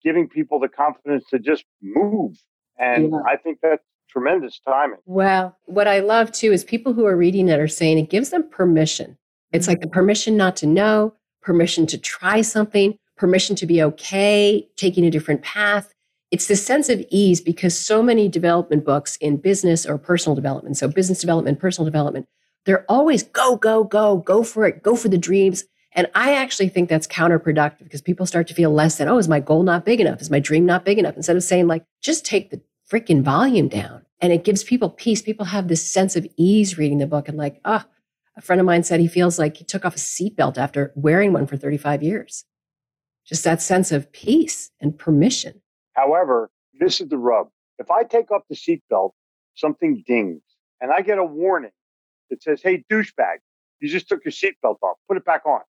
giving 0.03 0.29
people 0.29 0.61
the 0.61 0.69
confidence 0.69 1.25
to 1.31 1.39
just 1.39 1.65
move. 1.83 2.37
And 2.79 3.11
yeah. 3.11 3.19
I 3.27 3.37
think 3.37 3.59
that's 3.63 3.83
tremendous 4.09 4.61
timing. 4.67 4.99
Well, 5.07 5.57
what 5.65 5.89
I 5.89 6.01
love 6.01 6.31
too 6.31 6.53
is 6.53 6.63
people 6.65 6.93
who 6.93 7.07
are 7.07 7.17
reading 7.17 7.49
it 7.49 7.59
are 7.59 7.69
saying 7.69 7.99
it 7.99 8.11
gives 8.11 8.31
them 8.31 8.49
permission. 8.49 9.17
It's 9.55 9.69
like 9.69 9.81
the 9.81 9.87
permission 9.87 10.37
not 10.37 10.57
to 10.57 10.67
know, 10.67 11.15
permission 11.41 11.87
to 11.87 11.97
try 11.97 12.43
something, 12.43 12.99
permission 13.17 13.55
to 13.57 13.67
be 13.67 13.81
okay, 13.85 14.69
taking 14.77 15.07
a 15.07 15.11
different 15.11 15.43
path. 15.43 15.95
It's 16.33 16.49
this 16.49 16.67
sense 16.67 16.89
of 16.89 17.05
ease 17.09 17.41
because 17.41 17.79
so 17.79 18.03
many 18.03 18.29
development 18.29 18.85
books 18.85 19.15
in 19.19 19.37
business 19.37 19.87
or 19.87 19.97
personal 19.97 20.35
development, 20.35 20.77
so 20.77 20.89
business 20.89 21.21
development, 21.21 21.61
personal 21.61 21.85
development, 21.85 22.27
they're 22.67 22.85
always 22.89 23.23
go, 23.23 23.57
go, 23.57 23.85
go, 23.85 24.17
go 24.17 24.43
for 24.43 24.67
it, 24.67 24.83
go 24.83 24.97
for 24.97 25.09
the 25.09 25.19
dreams. 25.19 25.63
And 25.93 26.11
I 26.17 26.35
actually 26.35 26.69
think 26.69 26.89
that's 26.89 27.07
counterproductive 27.07 27.85
because 27.85 28.03
people 28.03 28.27
start 28.27 28.49
to 28.49 28.55
feel 28.55 28.73
less 28.73 28.99
than, 28.99 29.07
oh, 29.07 29.19
is 29.19 29.29
my 29.29 29.39
goal 29.39 29.63
not 29.63 29.85
big 29.85 30.01
enough? 30.01 30.21
Is 30.21 30.31
my 30.31 30.41
dream 30.41 30.67
not 30.67 30.85
big 30.85 30.99
enough? 30.99 31.17
Instead 31.17 31.37
of 31.37 31.45
saying, 31.45 31.69
like, 31.69 31.85
just 32.03 32.27
take 32.27 32.51
the 32.51 32.61
freaking 32.91 33.23
volume 33.23 33.69
down. 33.69 34.05
And 34.21 34.33
it 34.33 34.43
gives 34.43 34.65
people 34.65 34.91
peace. 34.91 35.23
People 35.23 35.45
have 35.47 35.69
this 35.69 35.89
sense 35.89 36.17
of 36.17 36.27
ease 36.37 36.77
reading 36.77 36.99
the 36.99 37.07
book 37.07 37.29
and, 37.29 37.39
like, 37.39 37.61
oh, 37.65 37.85
a 38.37 38.41
friend 38.41 38.61
of 38.61 38.67
mine 38.67 38.83
said 38.83 39.01
he 39.01 39.09
feels 39.09 39.39
like 39.39 39.57
he 39.57 39.65
took 39.65 39.85
off 39.85 39.97
a 39.97 39.99
seatbelt 39.99 40.59
after 40.59 40.93
wearing 40.97 41.33
one 41.33 41.47
for 41.47 41.57
35 41.57 42.03
years. 42.03 42.45
Just 43.27 43.45
that 43.45 43.63
sense 43.63 43.93
of 43.93 44.13
peace 44.13 44.71
and 44.81 44.99
permission. 44.99 45.61
However, 45.93 46.51
this 46.79 47.01
is 47.01 47.09
the 47.09 47.17
rub. 47.17 47.49
If 47.79 47.91
I 47.91 48.03
take 48.03 48.31
off 48.31 48.43
the 48.49 48.57
seatbelt, 48.57 49.13
something 49.55 50.03
dings, 50.07 50.43
and 50.81 50.93
I 50.93 51.01
get 51.01 51.19
a 51.19 51.25
warning 51.25 51.71
that 52.31 52.43
says, 52.43 52.61
hey, 52.63 52.85
douchebag, 52.91 53.37
you 53.81 53.89
just 53.89 54.09
took 54.09 54.25
your 54.25 54.33
seatbelt 54.33 54.77
off, 54.83 54.97
put 55.09 55.17
it 55.17 55.25
back 55.25 55.47
on. 55.47 55.61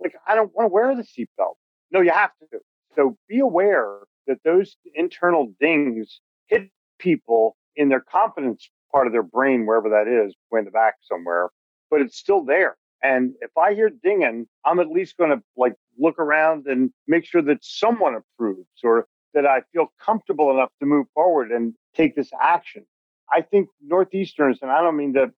Like, 0.00 0.14
I 0.26 0.34
don't 0.34 0.54
want 0.54 0.66
to 0.66 0.72
wear 0.72 0.94
the 0.94 1.02
seatbelt. 1.02 1.54
No, 1.90 2.00
you 2.00 2.10
have 2.10 2.30
to. 2.40 2.58
So 2.96 3.16
be 3.28 3.40
aware 3.40 4.00
that 4.26 4.38
those 4.44 4.76
internal 4.94 5.52
dings 5.60 6.20
hit 6.48 6.70
people 6.98 7.56
in 7.76 7.88
their 7.88 8.00
confidence 8.00 8.68
part 8.90 9.06
of 9.06 9.12
their 9.12 9.22
brain, 9.22 9.66
wherever 9.66 9.90
that 9.90 10.08
is, 10.08 10.34
way 10.50 10.60
in 10.60 10.64
the 10.64 10.70
back 10.70 10.94
somewhere, 11.02 11.50
but 11.90 12.00
it's 12.00 12.16
still 12.16 12.44
there. 12.44 12.76
And 13.02 13.34
if 13.40 13.50
I 13.56 13.74
hear 13.74 13.90
dinging, 13.90 14.46
I'm 14.64 14.80
at 14.80 14.88
least 14.88 15.16
going 15.16 15.30
to 15.30 15.42
like 15.56 15.74
look 15.98 16.18
around 16.18 16.66
and 16.66 16.90
make 17.06 17.24
sure 17.24 17.42
that 17.42 17.58
someone 17.62 18.14
approves 18.14 18.68
or 18.82 19.06
that 19.34 19.46
I 19.46 19.60
feel 19.72 19.92
comfortable 20.00 20.50
enough 20.50 20.70
to 20.80 20.86
move 20.86 21.06
forward 21.14 21.50
and 21.50 21.74
take 21.94 22.16
this 22.16 22.30
action. 22.40 22.84
I 23.32 23.42
think 23.42 23.68
Northeasterners, 23.86 24.62
and 24.62 24.70
I 24.70 24.80
don't 24.80 24.96
mean 24.96 25.14
to 25.14 25.32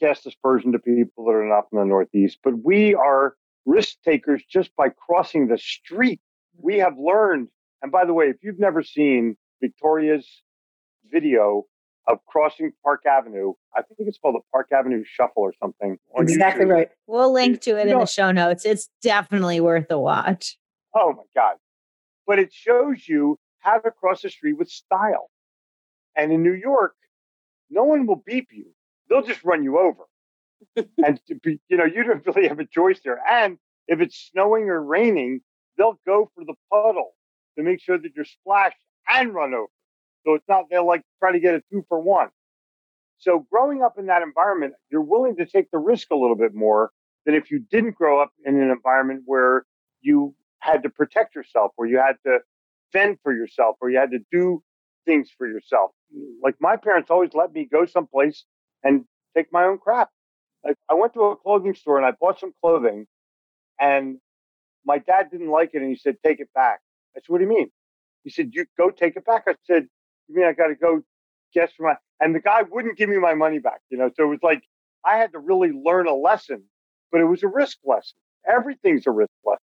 cast 0.00 0.26
aspersion 0.26 0.72
to 0.72 0.78
people 0.78 1.26
that 1.26 1.32
are 1.32 1.44
not 1.44 1.68
from 1.68 1.80
the 1.80 1.84
Northeast, 1.84 2.38
but 2.42 2.54
we 2.64 2.94
are 2.94 3.36
risk 3.66 3.96
takers 4.04 4.42
just 4.50 4.74
by 4.76 4.88
crossing 4.88 5.48
the 5.48 5.58
street. 5.58 6.20
We 6.58 6.78
have 6.78 6.94
learned, 6.98 7.48
and 7.82 7.92
by 7.92 8.04
the 8.04 8.14
way, 8.14 8.26
if 8.26 8.36
you've 8.42 8.58
never 8.58 8.82
seen 8.82 9.36
Victoria's 9.60 10.26
video 11.10 11.64
of 12.08 12.18
crossing 12.26 12.72
Park 12.82 13.02
Avenue, 13.06 13.52
I 13.76 13.82
think 13.82 14.08
it's 14.08 14.18
called 14.18 14.34
the 14.34 14.40
Park 14.50 14.68
Avenue 14.72 15.04
Shuffle 15.04 15.42
or 15.42 15.54
something. 15.60 15.98
Exactly 16.16 16.64
YouTube. 16.64 16.72
right. 16.72 16.88
We'll 17.06 17.32
link 17.32 17.60
to 17.62 17.70
it 17.70 17.74
you 17.74 17.80
in 17.80 17.88
know, 17.90 18.00
the 18.00 18.06
show 18.06 18.32
notes. 18.32 18.64
It's 18.64 18.88
definitely 19.02 19.60
worth 19.60 19.90
a 19.90 19.98
watch. 19.98 20.58
Oh 20.94 21.12
my 21.12 21.22
God. 21.34 21.56
But 22.26 22.38
it 22.38 22.52
shows 22.52 23.08
you 23.08 23.38
how 23.60 23.78
to 23.78 23.90
cross 23.90 24.22
the 24.22 24.30
street 24.30 24.54
with 24.54 24.68
style. 24.68 25.30
And 26.16 26.32
in 26.32 26.42
New 26.42 26.54
York, 26.54 26.94
no 27.70 27.84
one 27.84 28.06
will 28.06 28.22
beep 28.26 28.48
you. 28.52 28.66
They'll 29.08 29.22
just 29.22 29.44
run 29.44 29.62
you 29.62 29.78
over 29.78 30.04
and 31.04 31.20
be, 31.42 31.60
you 31.68 31.76
know, 31.76 31.84
you 31.84 32.02
don't 32.02 32.24
really 32.26 32.48
have 32.48 32.58
a 32.58 32.66
choice 32.66 33.00
there. 33.04 33.20
And 33.30 33.58
if 33.88 34.00
it's 34.00 34.30
snowing 34.32 34.64
or 34.64 34.82
raining, 34.82 35.40
they'll 35.78 36.00
go 36.06 36.30
for 36.34 36.44
the 36.44 36.54
puddle 36.70 37.12
to 37.56 37.64
make 37.64 37.80
sure 37.80 37.98
that 37.98 38.10
you're 38.14 38.24
splashed 38.24 38.76
and 39.08 39.34
run 39.34 39.54
over. 39.54 39.68
So 40.24 40.34
it's 40.34 40.48
not 40.48 40.64
they'll 40.70 40.86
like 40.86 41.02
try 41.18 41.32
to 41.32 41.40
get 41.40 41.54
a 41.54 41.62
two 41.70 41.84
for 41.88 42.00
one. 42.00 42.28
So 43.18 43.46
growing 43.50 43.82
up 43.82 43.98
in 43.98 44.06
that 44.06 44.22
environment, 44.22 44.74
you're 44.90 45.02
willing 45.02 45.36
to 45.36 45.46
take 45.46 45.70
the 45.70 45.78
risk 45.78 46.10
a 46.10 46.16
little 46.16 46.36
bit 46.36 46.54
more 46.54 46.90
than 47.24 47.34
if 47.34 47.50
you 47.50 47.60
didn't 47.70 47.94
grow 47.94 48.20
up 48.20 48.32
in 48.44 48.60
an 48.60 48.70
environment 48.70 49.22
where 49.26 49.64
you 50.00 50.34
had 50.58 50.82
to 50.82 50.90
protect 50.90 51.34
yourself, 51.34 51.72
where 51.76 51.88
you 51.88 51.98
had 51.98 52.16
to 52.26 52.40
fend 52.92 53.18
for 53.22 53.32
yourself, 53.32 53.76
or 53.80 53.90
you 53.90 53.98
had 53.98 54.10
to 54.10 54.18
do 54.32 54.62
things 55.06 55.30
for 55.36 55.46
yourself. 55.46 55.92
Like 56.42 56.56
my 56.60 56.76
parents 56.76 57.10
always 57.10 57.30
let 57.34 57.52
me 57.52 57.68
go 57.70 57.86
someplace 57.86 58.44
and 58.82 59.04
take 59.36 59.52
my 59.52 59.64
own 59.64 59.78
crap. 59.78 60.10
Like 60.64 60.76
I 60.90 60.94
went 60.94 61.14
to 61.14 61.22
a 61.22 61.36
clothing 61.36 61.74
store 61.74 61.96
and 61.96 62.06
I 62.06 62.12
bought 62.20 62.40
some 62.40 62.52
clothing, 62.60 63.06
and 63.80 64.18
my 64.84 64.98
dad 64.98 65.30
didn't 65.30 65.50
like 65.50 65.70
it, 65.74 65.82
and 65.82 65.90
he 65.90 65.96
said, 65.96 66.16
"Take 66.24 66.40
it 66.40 66.48
back." 66.54 66.80
I 67.16 67.20
said, 67.20 67.28
"What 67.28 67.38
do 67.38 67.44
you 67.44 67.50
mean?" 67.50 67.70
He 68.24 68.30
said, 68.30 68.50
"You 68.52 68.66
go 68.78 68.90
take 68.90 69.16
it 69.16 69.24
back." 69.24 69.44
I 69.48 69.54
said, 69.64 69.88
"You 70.32 70.40
mean 70.40 70.48
I 70.48 70.52
got 70.52 70.68
to 70.68 70.74
go 70.74 71.02
guess 71.52 71.72
for 71.76 71.84
my?" 71.84 71.94
And 72.20 72.34
the 72.34 72.40
guy 72.40 72.62
wouldn't 72.62 72.96
give 72.96 73.08
me 73.08 73.18
my 73.18 73.34
money 73.34 73.58
back. 73.58 73.80
You 73.90 73.98
know, 73.98 74.10
so 74.16 74.24
it 74.24 74.28
was 74.28 74.42
like 74.42 74.62
I 75.04 75.18
had 75.18 75.32
to 75.32 75.38
really 75.38 75.70
learn 75.70 76.06
a 76.06 76.14
lesson, 76.14 76.64
but 77.10 77.20
it 77.20 77.24
was 77.24 77.42
a 77.42 77.48
risk 77.48 77.78
lesson. 77.84 78.16
Everything's 78.48 79.06
a 79.06 79.10
risk 79.10 79.32
lesson. 79.44 79.60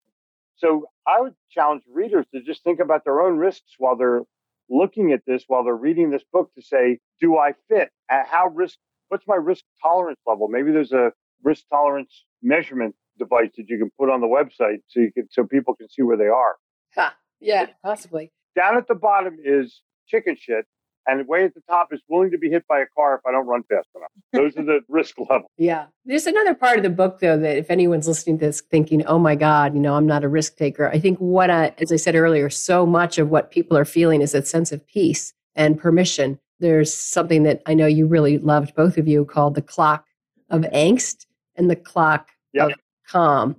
So 0.57 0.87
I 1.07 1.21
would 1.21 1.35
challenge 1.51 1.83
readers 1.91 2.27
to 2.35 2.43
just 2.43 2.65
think 2.65 2.81
about 2.81 3.05
their 3.05 3.21
own 3.21 3.39
risks 3.39 3.75
while 3.79 3.97
they're 3.97 4.23
looking 4.69 5.13
at 5.13 5.25
this, 5.27 5.45
while 5.47 5.65
they're 5.65 5.75
reading 5.75 6.11
this 6.11 6.25
book, 6.33 6.53
to 6.55 6.63
say, 6.63 6.99
"Do 7.21 7.39
I 7.39 7.55
fit? 7.69 7.91
At 8.11 8.27
How 8.27 8.49
risk 8.49 8.79
what's 9.09 9.27
my 9.27 9.37
risk 9.37 9.65
tolerance 9.83 10.21
level? 10.27 10.49
Maybe 10.49 10.73
there's 10.73 10.93
a 10.93 11.13
risk 11.43 11.65
tolerance 11.71 12.25
measurement 12.43 12.95
device 13.19 13.51
that 13.57 13.69
you 13.69 13.79
can 13.79 13.91
put 13.99 14.11
on 14.11 14.21
the 14.21 14.27
website 14.27 14.83
so 14.89 15.01
you 15.01 15.13
can 15.13 15.29
so 15.31 15.45
people 15.45 15.75
can 15.75 15.89
see 15.89 16.03
where 16.03 16.17
they 16.17 16.27
are. 16.27 16.57
Huh. 16.95 17.11
Yeah, 17.41 17.67
possibly. 17.83 18.33
Down 18.57 18.77
at 18.77 18.89
the 18.89 18.95
bottom 18.95 19.39
is 19.43 19.83
chicken 20.09 20.37
shit, 20.39 20.67
and 21.07 21.27
way 21.27 21.45
at 21.45 21.55
the 21.55 21.63
top 21.69 21.93
is 21.93 22.01
willing 22.09 22.31
to 22.31 22.39
be 22.39 22.51
hit 22.51 22.67
by 22.69 22.81
a 22.81 22.87
car 22.95 23.15
if 23.15 23.21
I 23.27 23.33
don't 23.33 23.47
run 23.47 23.63
fast 23.65 23.89
enough. 23.95 24.11
Those 24.33 24.57
are 24.59 24.65
the 24.65 24.81
risk 24.89 25.17
levels. 25.19 25.51
Yeah. 25.57 25.87
There's 26.05 26.27
another 26.27 26.55
part 26.55 26.77
of 26.77 26.83
the 26.83 26.91
book 26.91 27.21
though 27.21 27.39
that 27.39 27.57
if 27.57 27.71
anyone's 27.71 28.09
listening 28.09 28.39
to 28.39 28.47
this 28.47 28.61
thinking, 28.61 29.05
"Oh 29.07 29.19
my 29.19 29.35
god, 29.35 29.75
you 29.75 29.81
know, 29.81 29.95
I'm 29.95 30.07
not 30.07 30.25
a 30.25 30.29
risk 30.29 30.57
taker." 30.57 30.89
I 30.89 30.99
think 30.99 31.19
what 31.19 31.51
I 31.51 31.75
as 31.79 31.93
I 31.93 31.97
said 31.97 32.15
earlier, 32.15 32.51
so 32.51 32.85
much 32.87 33.19
of 33.19 33.31
what 33.31 33.51
people 33.51 33.77
are 33.77 33.85
feeling 33.85 34.23
is 34.23 34.33
that 34.33 34.47
sense 34.47 34.73
of 34.73 34.87
peace 34.87 35.33
and 35.55 35.79
permission 35.79 36.39
there's 36.61 36.93
something 36.93 37.45
that 37.45 37.63
I 37.67 37.75
know 37.75 37.87
you 37.87 38.07
really 38.07 38.39
loved, 38.39 38.75
both 38.75 38.99
of 38.99 39.07
you, 39.07 39.25
called 39.25 39.55
the 39.55 39.63
clock 39.63 40.07
of 40.51 40.63
angst 40.63 41.27
and 41.57 41.71
the 41.71 41.77
clock 41.77 42.31
yep. 42.53 42.71
of 42.71 42.75
calm. 43.07 43.57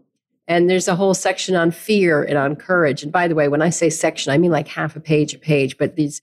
And 0.48 0.70
there's 0.70 0.88
a 0.88 0.96
whole 0.96 1.14
section 1.14 1.56
on 1.56 1.72
fear 1.72 2.24
and 2.24 2.38
on 2.38 2.56
courage. 2.56 3.04
And 3.04 3.12
by 3.12 3.28
the 3.28 3.36
way, 3.36 3.48
when 3.48 3.62
I 3.62 3.70
say 3.70 3.90
section, 3.90 4.34
I 4.34 4.38
mean 4.38 4.52
like 4.52 4.68
half 4.68 4.96
a 4.96 5.00
page 5.00 5.34
a 5.34 5.38
page, 5.38 5.78
but 5.78 5.96
these 5.96 6.22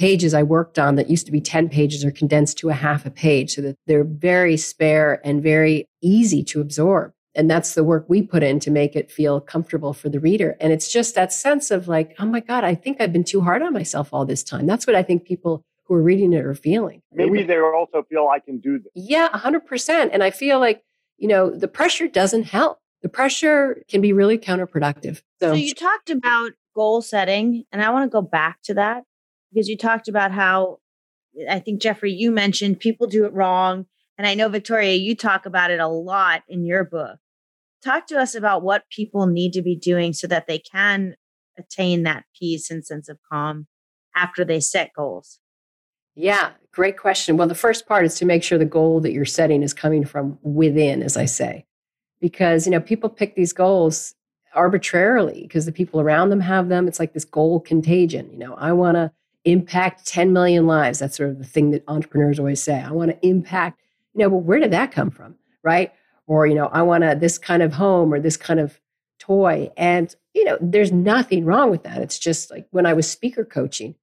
pages 0.00 0.32
I 0.32 0.42
worked 0.42 0.78
on 0.78 0.94
that 0.94 1.10
used 1.10 1.26
to 1.26 1.32
be 1.32 1.42
10 1.42 1.68
pages 1.68 2.06
are 2.06 2.10
condensed 2.10 2.56
to 2.58 2.70
a 2.70 2.72
half 2.72 3.04
a 3.04 3.10
page 3.10 3.54
so 3.54 3.60
that 3.60 3.76
they're 3.86 4.02
very 4.02 4.56
spare 4.56 5.20
and 5.26 5.42
very 5.42 5.84
easy 6.00 6.42
to 6.44 6.62
absorb. 6.62 7.12
And 7.34 7.50
that's 7.50 7.74
the 7.74 7.84
work 7.84 8.06
we 8.08 8.22
put 8.22 8.42
in 8.42 8.60
to 8.60 8.70
make 8.70 8.96
it 8.96 9.10
feel 9.10 9.42
comfortable 9.42 9.92
for 9.92 10.08
the 10.08 10.18
reader. 10.18 10.56
And 10.58 10.72
it's 10.72 10.90
just 10.90 11.14
that 11.16 11.34
sense 11.34 11.70
of 11.70 11.86
like, 11.86 12.14
oh 12.18 12.24
my 12.24 12.40
God, 12.40 12.64
I 12.64 12.74
think 12.74 12.98
I've 12.98 13.12
been 13.12 13.24
too 13.24 13.42
hard 13.42 13.60
on 13.60 13.74
myself 13.74 14.08
all 14.10 14.24
this 14.24 14.42
time. 14.42 14.64
That's 14.64 14.86
what 14.86 14.96
I 14.96 15.02
think 15.02 15.26
people 15.26 15.62
who 15.84 15.92
are 15.96 16.02
reading 16.02 16.32
it 16.32 16.46
are 16.46 16.54
feeling. 16.54 17.02
Maybe 17.12 17.42
they 17.42 17.60
also 17.60 18.02
feel 18.08 18.26
I 18.32 18.38
can 18.38 18.58
do 18.58 18.78
this. 18.78 18.90
Yeah, 18.94 19.28
100%. 19.28 20.08
And 20.10 20.24
I 20.24 20.30
feel 20.30 20.60
like, 20.60 20.82
you 21.18 21.28
know, 21.28 21.50
the 21.50 21.68
pressure 21.68 22.08
doesn't 22.08 22.44
help. 22.44 22.78
The 23.02 23.10
pressure 23.10 23.82
can 23.86 24.00
be 24.00 24.14
really 24.14 24.38
counterproductive. 24.38 25.16
So, 25.40 25.48
so 25.48 25.52
you 25.52 25.74
talked 25.74 26.08
about 26.08 26.52
goal 26.74 27.02
setting, 27.02 27.64
and 27.70 27.82
I 27.82 27.90
want 27.90 28.10
to 28.10 28.12
go 28.12 28.22
back 28.22 28.62
to 28.62 28.74
that 28.74 29.04
because 29.52 29.68
you 29.68 29.76
talked 29.76 30.08
about 30.08 30.32
how 30.32 30.78
I 31.48 31.60
think, 31.60 31.80
Jeffrey, 31.80 32.12
you 32.12 32.30
mentioned 32.30 32.80
people 32.80 33.06
do 33.06 33.24
it 33.24 33.32
wrong. 33.32 33.86
And 34.18 34.26
I 34.26 34.34
know, 34.34 34.48
Victoria, 34.48 34.94
you 34.94 35.14
talk 35.14 35.46
about 35.46 35.70
it 35.70 35.80
a 35.80 35.88
lot 35.88 36.42
in 36.48 36.64
your 36.64 36.84
book. 36.84 37.18
Talk 37.82 38.06
to 38.08 38.18
us 38.18 38.34
about 38.34 38.62
what 38.62 38.84
people 38.90 39.26
need 39.26 39.52
to 39.54 39.62
be 39.62 39.74
doing 39.74 40.12
so 40.12 40.26
that 40.26 40.46
they 40.46 40.58
can 40.58 41.14
attain 41.56 42.02
that 42.02 42.24
peace 42.38 42.70
and 42.70 42.84
sense 42.84 43.08
of 43.08 43.18
calm 43.30 43.66
after 44.14 44.44
they 44.44 44.60
set 44.60 44.92
goals. 44.94 45.40
Yeah, 46.14 46.50
great 46.72 46.98
question. 46.98 47.36
Well, 47.36 47.48
the 47.48 47.54
first 47.54 47.86
part 47.86 48.04
is 48.04 48.16
to 48.16 48.26
make 48.26 48.42
sure 48.42 48.58
the 48.58 48.64
goal 48.66 49.00
that 49.00 49.12
you're 49.12 49.24
setting 49.24 49.62
is 49.62 49.72
coming 49.72 50.04
from 50.04 50.38
within, 50.42 51.02
as 51.02 51.16
I 51.16 51.24
say, 51.24 51.64
because, 52.20 52.66
you 52.66 52.72
know, 52.72 52.80
people 52.80 53.08
pick 53.08 53.36
these 53.36 53.52
goals 53.52 54.14
arbitrarily 54.54 55.42
because 55.42 55.64
the 55.64 55.72
people 55.72 56.00
around 56.00 56.28
them 56.28 56.40
have 56.40 56.68
them. 56.68 56.88
It's 56.88 56.98
like 56.98 57.14
this 57.14 57.24
goal 57.24 57.60
contagion. 57.60 58.30
You 58.32 58.38
know, 58.38 58.54
I 58.54 58.72
want 58.72 58.96
to 58.96 59.12
impact 59.44 60.06
10 60.06 60.32
million 60.32 60.66
lives. 60.66 60.98
That's 60.98 61.16
sort 61.16 61.30
of 61.30 61.38
the 61.38 61.44
thing 61.44 61.70
that 61.70 61.84
entrepreneurs 61.88 62.38
always 62.38 62.62
say. 62.62 62.80
I 62.80 62.92
want 62.92 63.10
to 63.10 63.26
impact, 63.26 63.80
you 64.14 64.22
know, 64.22 64.28
well, 64.28 64.40
where 64.40 64.58
did 64.58 64.72
that 64.72 64.92
come 64.92 65.10
from? 65.10 65.36
Right. 65.62 65.92
Or, 66.26 66.46
you 66.46 66.54
know, 66.54 66.66
I 66.66 66.82
want 66.82 67.04
to 67.04 67.16
this 67.18 67.38
kind 67.38 67.62
of 67.62 67.72
home 67.72 68.12
or 68.14 68.20
this 68.20 68.36
kind 68.36 68.60
of 68.60 68.80
toy. 69.18 69.70
And, 69.76 70.14
you 70.34 70.44
know, 70.44 70.58
there's 70.60 70.92
nothing 70.92 71.44
wrong 71.44 71.70
with 71.70 71.82
that. 71.82 72.00
It's 72.02 72.18
just 72.18 72.50
like 72.50 72.66
when 72.70 72.86
I 72.86 72.92
was 72.92 73.10
speaker 73.10 73.44
coaching, 73.44 73.94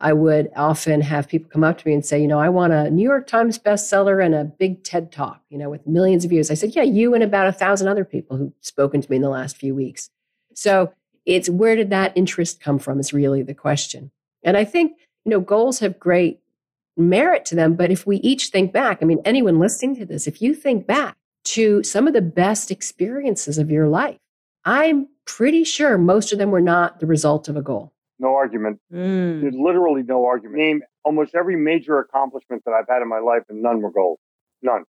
I 0.00 0.14
would 0.14 0.50
often 0.56 1.02
have 1.02 1.28
people 1.28 1.50
come 1.50 1.62
up 1.62 1.76
to 1.78 1.86
me 1.86 1.92
and 1.92 2.04
say, 2.04 2.20
you 2.20 2.26
know, 2.26 2.38
I 2.38 2.48
want 2.48 2.72
a 2.72 2.90
New 2.90 3.02
York 3.02 3.26
Times 3.26 3.58
bestseller 3.58 4.24
and 4.24 4.34
a 4.34 4.44
big 4.44 4.82
TED 4.82 5.12
talk, 5.12 5.42
you 5.50 5.58
know, 5.58 5.68
with 5.68 5.86
millions 5.86 6.24
of 6.24 6.30
views. 6.30 6.50
I 6.50 6.54
said, 6.54 6.74
yeah, 6.74 6.82
you 6.82 7.14
and 7.14 7.22
about 7.22 7.48
a 7.48 7.52
thousand 7.52 7.88
other 7.88 8.04
people 8.04 8.38
who've 8.38 8.52
spoken 8.60 9.02
to 9.02 9.10
me 9.10 9.16
in 9.16 9.22
the 9.22 9.28
last 9.28 9.58
few 9.58 9.74
weeks. 9.74 10.08
So 10.54 10.92
it's 11.26 11.50
where 11.50 11.76
did 11.76 11.90
that 11.90 12.16
interest 12.16 12.60
come 12.60 12.78
from 12.78 12.98
is 12.98 13.12
really 13.12 13.42
the 13.42 13.54
question. 13.54 14.10
And 14.42 14.56
I 14.56 14.64
think, 14.64 14.96
you 15.24 15.30
know, 15.30 15.40
goals 15.40 15.78
have 15.80 15.98
great 15.98 16.40
merit 16.96 17.44
to 17.46 17.54
them. 17.54 17.74
But 17.74 17.90
if 17.90 18.06
we 18.06 18.16
each 18.18 18.48
think 18.48 18.72
back, 18.72 18.98
I 19.00 19.04
mean, 19.04 19.20
anyone 19.24 19.58
listening 19.58 19.96
to 19.96 20.06
this, 20.06 20.26
if 20.26 20.40
you 20.40 20.54
think 20.54 20.86
back 20.86 21.16
to 21.44 21.82
some 21.82 22.06
of 22.06 22.12
the 22.12 22.22
best 22.22 22.70
experiences 22.70 23.58
of 23.58 23.70
your 23.70 23.88
life, 23.88 24.18
I'm 24.64 25.08
pretty 25.24 25.64
sure 25.64 25.96
most 25.96 26.32
of 26.32 26.38
them 26.38 26.50
were 26.50 26.60
not 26.60 27.00
the 27.00 27.06
result 27.06 27.48
of 27.48 27.56
a 27.56 27.62
goal. 27.62 27.92
No 28.18 28.34
argument. 28.34 28.78
Mm. 28.92 29.40
There's 29.40 29.54
literally 29.54 30.02
no 30.02 30.26
argument. 30.26 30.58
Name 30.58 30.82
almost 31.04 31.34
every 31.34 31.56
major 31.56 31.98
accomplishment 31.98 32.62
that 32.66 32.72
I've 32.72 32.86
had 32.88 33.00
in 33.00 33.08
my 33.08 33.20
life, 33.20 33.42
and 33.48 33.62
none 33.62 33.80
were 33.80 33.90
goals. 33.90 34.18
None. 34.62 34.84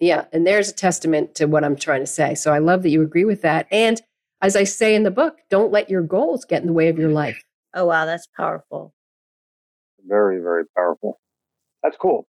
Yeah, 0.00 0.24
and 0.32 0.46
there's 0.46 0.70
a 0.70 0.74
testament 0.74 1.34
to 1.36 1.44
what 1.46 1.62
I'm 1.62 1.76
trying 1.76 2.00
to 2.00 2.06
say. 2.06 2.34
So 2.34 2.52
I 2.52 2.58
love 2.58 2.82
that 2.82 2.88
you 2.88 3.02
agree 3.02 3.24
with 3.24 3.42
that. 3.42 3.66
And 3.70 4.00
as 4.40 4.56
I 4.56 4.64
say 4.64 4.94
in 4.94 5.02
the 5.02 5.10
book, 5.10 5.38
don't 5.50 5.70
let 5.70 5.90
your 5.90 6.02
goals 6.02 6.44
get 6.44 6.62
in 6.62 6.66
the 6.66 6.72
way 6.72 6.88
of 6.88 6.98
your 6.98 7.10
life. 7.10 7.44
Oh, 7.74 7.86
wow, 7.86 8.04
that's 8.04 8.26
powerful. 8.36 8.94
Very, 10.06 10.40
very 10.40 10.64
powerful. 10.76 11.20
That's 11.82 11.96
cool. 11.96 12.26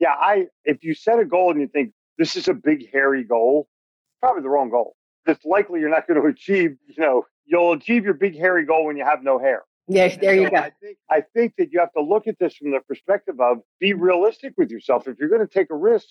Yeah, 0.00 0.10
I 0.10 0.46
if 0.64 0.82
you 0.82 0.94
set 0.94 1.18
a 1.18 1.24
goal 1.24 1.50
and 1.50 1.60
you 1.60 1.68
think 1.68 1.92
this 2.18 2.36
is 2.36 2.48
a 2.48 2.54
big 2.54 2.90
hairy 2.92 3.24
goal, 3.24 3.68
probably 4.20 4.42
the 4.42 4.48
wrong 4.48 4.70
goal. 4.70 4.94
It's 5.26 5.44
likely 5.44 5.80
you're 5.80 5.90
not 5.90 6.06
going 6.06 6.20
to 6.22 6.28
achieve, 6.28 6.76
you 6.86 7.02
know, 7.02 7.24
you'll 7.46 7.72
achieve 7.72 8.04
your 8.04 8.14
big 8.14 8.36
hairy 8.36 8.64
goal 8.64 8.86
when 8.86 8.96
you 8.96 9.04
have 9.04 9.22
no 9.22 9.38
hair. 9.38 9.62
Yeah, 9.86 10.16
there 10.16 10.34
you 10.34 10.50
go. 10.50 10.56
I 10.56 10.72
think, 10.80 10.98
I 11.10 11.22
think 11.34 11.54
that 11.58 11.70
you 11.70 11.78
have 11.78 11.92
to 11.92 12.00
look 12.00 12.26
at 12.26 12.38
this 12.38 12.56
from 12.56 12.70
the 12.70 12.80
perspective 12.88 13.38
of 13.38 13.58
be 13.80 13.92
realistic 13.92 14.54
with 14.56 14.70
yourself. 14.70 15.06
If 15.06 15.18
you're 15.18 15.28
going 15.28 15.46
to 15.46 15.52
take 15.52 15.70
a 15.70 15.76
risk, 15.76 16.06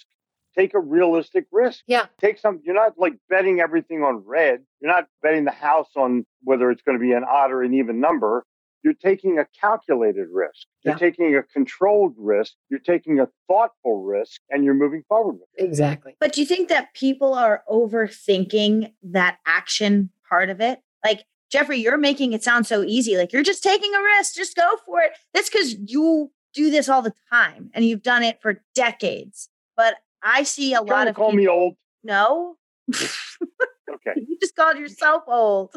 take 0.55 0.75
a 0.75 0.79
realistic 0.79 1.45
risk. 1.51 1.83
Yeah. 1.87 2.05
Take 2.21 2.37
some, 2.37 2.61
you're 2.63 2.75
not 2.75 2.99
like 2.99 3.13
betting 3.29 3.61
everything 3.61 4.03
on 4.03 4.23
red. 4.27 4.59
You're 4.79 4.91
not 4.91 5.07
betting 5.23 5.45
the 5.45 5.51
house 5.51 5.89
on 5.95 6.23
whether 6.43 6.69
it's 6.69 6.83
going 6.83 6.99
to 6.99 7.01
be 7.01 7.13
an 7.13 7.23
odd 7.23 7.51
or 7.51 7.63
an 7.63 7.73
even 7.73 7.99
number. 7.99 8.45
You're 8.83 8.93
taking 8.93 9.39
a 9.39 9.45
calculated 9.59 10.27
risk. 10.31 10.67
You're 10.83 10.93
yeah. 10.93 10.97
taking 10.97 11.35
a 11.35 11.43
controlled 11.43 12.15
risk. 12.17 12.53
You're 12.69 12.79
taking 12.79 13.19
a 13.19 13.27
thoughtful 13.47 14.03
risk 14.03 14.41
and 14.49 14.65
you're 14.65 14.73
moving 14.73 15.03
forward 15.07 15.33
with 15.33 15.47
it. 15.55 15.63
Exactly. 15.63 16.15
But 16.19 16.33
do 16.33 16.41
you 16.41 16.47
think 16.47 16.67
that 16.69 16.93
people 16.93 17.33
are 17.33 17.63
overthinking 17.69 18.91
that 19.03 19.37
action 19.45 20.09
part 20.27 20.49
of 20.49 20.59
it? 20.59 20.81
Like, 21.03 21.23
Jeffrey, 21.49 21.79
you're 21.79 21.97
making 21.97 22.33
it 22.33 22.43
sound 22.43 22.67
so 22.67 22.83
easy. 22.83 23.15
Like, 23.15 23.31
you're 23.31 23.43
just 23.43 23.63
taking 23.63 23.93
a 23.95 24.01
risk, 24.17 24.35
just 24.35 24.55
go 24.55 24.75
for 24.85 24.99
it. 25.01 25.11
That's 25.33 25.49
because 25.49 25.75
you 25.75 26.31
do 26.53 26.69
this 26.69 26.89
all 26.89 27.01
the 27.01 27.13
time 27.31 27.71
and 27.73 27.85
you've 27.85 28.03
done 28.03 28.23
it 28.23 28.41
for 28.41 28.61
decades. 28.75 29.49
But 29.77 29.95
I 30.21 30.43
see 30.43 30.73
a 30.73 30.81
lot 30.81 31.07
of 31.07 31.15
call 31.15 31.31
people, 31.31 31.37
me 31.37 31.47
old. 31.47 31.75
No. 32.03 32.57
okay. 32.91 34.13
You 34.15 34.37
just 34.41 34.55
called 34.55 34.77
yourself 34.77 35.23
old. 35.27 35.73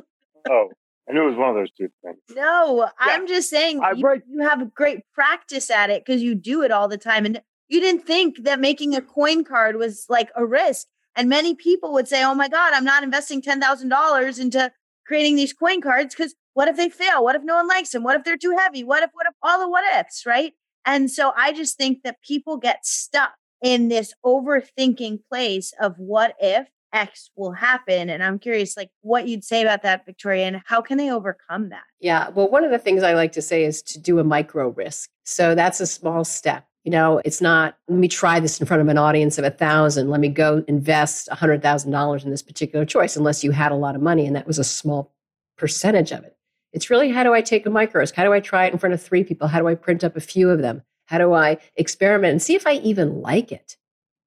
oh. 0.51 0.71
I 1.09 1.13
knew 1.13 1.23
it 1.23 1.31
was 1.31 1.37
one 1.37 1.51
of 1.51 1.55
those 1.55 1.71
two 1.73 1.89
things. 2.05 2.19
No, 2.35 2.83
yeah. 2.85 2.91
I'm 2.99 3.29
just 3.29 3.49
saying 3.49 3.81
you, 3.97 4.03
right. 4.03 4.23
you 4.29 4.41
have 4.43 4.75
great 4.75 5.01
practice 5.15 5.71
at 5.71 5.91
it 5.91 6.05
because 6.05 6.23
you 6.23 6.35
do 6.35 6.63
it 6.63 6.73
all 6.73 6.89
the 6.89 6.99
time. 6.99 7.25
And 7.25 7.41
you 7.69 7.81
didn't 7.81 8.07
think 8.07 8.43
that 8.45 8.61
making 8.61 8.95
a 8.95 9.01
coin 9.01 9.45
card 9.45 9.77
was 9.77 10.07
like 10.09 10.31
a 10.35 10.45
risk. 10.45 10.87
And 11.15 11.29
many 11.29 11.55
people 11.55 11.93
would 11.93 12.09
say, 12.09 12.23
oh 12.25 12.35
my 12.35 12.49
God, 12.49 12.73
I'm 12.75 12.85
not 12.85 13.03
investing 13.03 13.41
$10,000 13.41 14.41
into 14.41 14.73
creating 15.07 15.37
these 15.37 15.53
coin 15.53 15.81
cards 15.81 16.15
because 16.15 16.35
what 16.55 16.69
if 16.69 16.77
they 16.77 16.89
fail? 16.89 17.23
What 17.23 17.37
if 17.37 17.43
no 17.43 17.55
one 17.55 17.69
likes 17.69 17.91
them? 17.91 18.03
What 18.03 18.17
if 18.17 18.25
they're 18.25 18.37
too 18.37 18.57
heavy? 18.59 18.83
What 18.83 19.03
if, 19.03 19.11
what 19.13 19.27
if, 19.27 19.35
all 19.43 19.61
the 19.61 19.69
what 19.69 19.85
ifs, 19.99 20.27
right? 20.27 20.53
And 20.85 21.11
so 21.11 21.33
I 21.37 21.53
just 21.53 21.77
think 21.77 22.03
that 22.03 22.23
people 22.23 22.57
get 22.57 22.85
stuck 22.85 23.35
in 23.63 23.89
this 23.89 24.13
overthinking 24.25 25.21
place 25.31 25.73
of 25.81 25.95
what 25.99 26.35
if 26.41 26.69
X 26.93 27.31
will 27.37 27.53
happen. 27.53 28.09
And 28.11 28.23
I'm 28.23 28.39
curious, 28.39 28.77
like, 28.77 28.91
what 29.03 29.29
you'd 29.29 29.45
say 29.45 29.63
about 29.63 29.83
that, 29.83 30.07
Victoria, 30.07 30.47
and 30.47 30.63
how 30.65 30.81
can 30.81 30.99
they 30.99 31.11
overcome 31.11 31.69
that? 31.71 31.85
Yeah. 32.01 32.31
Well, 32.31 32.49
one 32.51 32.65
of 32.65 32.71
the 32.71 32.79
things 32.79 33.03
I 33.03 33.15
like 33.15 33.33
to 33.33 33.43
say 33.43 33.65
is 33.65 33.83
to 33.83 34.01
do 34.01 34.19
a 34.19 34.25
micro 34.25 34.69
risk. 34.69 35.11
So 35.25 35.55
that's 35.55 35.81
a 35.81 35.87
small 35.87 36.25
step. 36.25 36.67
You 36.85 36.93
know, 36.93 37.21
it's 37.25 37.41
not, 37.41 37.77
let 37.89 37.99
me 37.99 38.07
try 38.07 38.39
this 38.39 38.61
in 38.61 38.67
front 38.67 38.81
of 38.81 38.89
an 38.89 38.97
audience 38.97 39.39
of 39.39 39.45
a 39.45 39.51
thousand. 39.51 40.09
Let 40.09 40.21
me 40.21 40.29
go 40.29 40.65
invest 40.69 41.29
$100,000 41.29 42.25
in 42.25 42.31
this 42.31 42.43
particular 42.43 42.85
choice, 42.85 43.17
unless 43.17 43.43
you 43.43 43.51
had 43.51 43.73
a 43.73 43.77
lot 43.77 43.97
of 43.97 44.03
money 44.03 44.25
and 44.25 44.37
that 44.37 44.47
was 44.47 44.59
a 44.59 44.65
small 44.65 45.13
percentage 45.59 46.13
of 46.13 46.23
it. 46.23 46.37
It's 46.73 46.91
really 46.91 47.11
how 47.11 47.25
do 47.25 47.35
I 47.35 47.41
take 47.41 47.67
a 47.67 47.71
micro 47.71 48.01
risk? 48.01 48.15
How 48.15 48.23
do 48.23 48.33
I 48.33 48.41
try 48.41 48.67
it 48.67 48.73
in 48.73 48.79
front 48.79 48.93
of 48.93 49.03
three 49.03 49.25
people? 49.25 49.49
How 49.49 49.59
do 49.59 49.67
I 49.67 49.75
print 49.75 50.05
up 50.05 50.17
a 50.17 50.21
few 50.21 50.51
of 50.51 50.63
them? 50.63 50.83
How 51.07 51.19
do 51.19 51.33
I 51.33 51.59
experiment 51.75 52.33
and 52.33 52.43
see 52.43 52.55
if 52.55 52.67
I 52.67 52.75
even 52.75 53.21
like 53.21 53.51
it? 53.51 53.77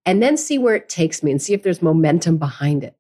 And 0.05 0.21
then 0.21 0.37
see 0.37 0.57
where 0.57 0.75
it 0.75 0.89
takes 0.89 1.21
me 1.23 1.31
and 1.31 1.41
see 1.41 1.53
if 1.53 1.63
there's 1.63 1.81
momentum 1.81 2.37
behind 2.37 2.83
it. 2.83 2.95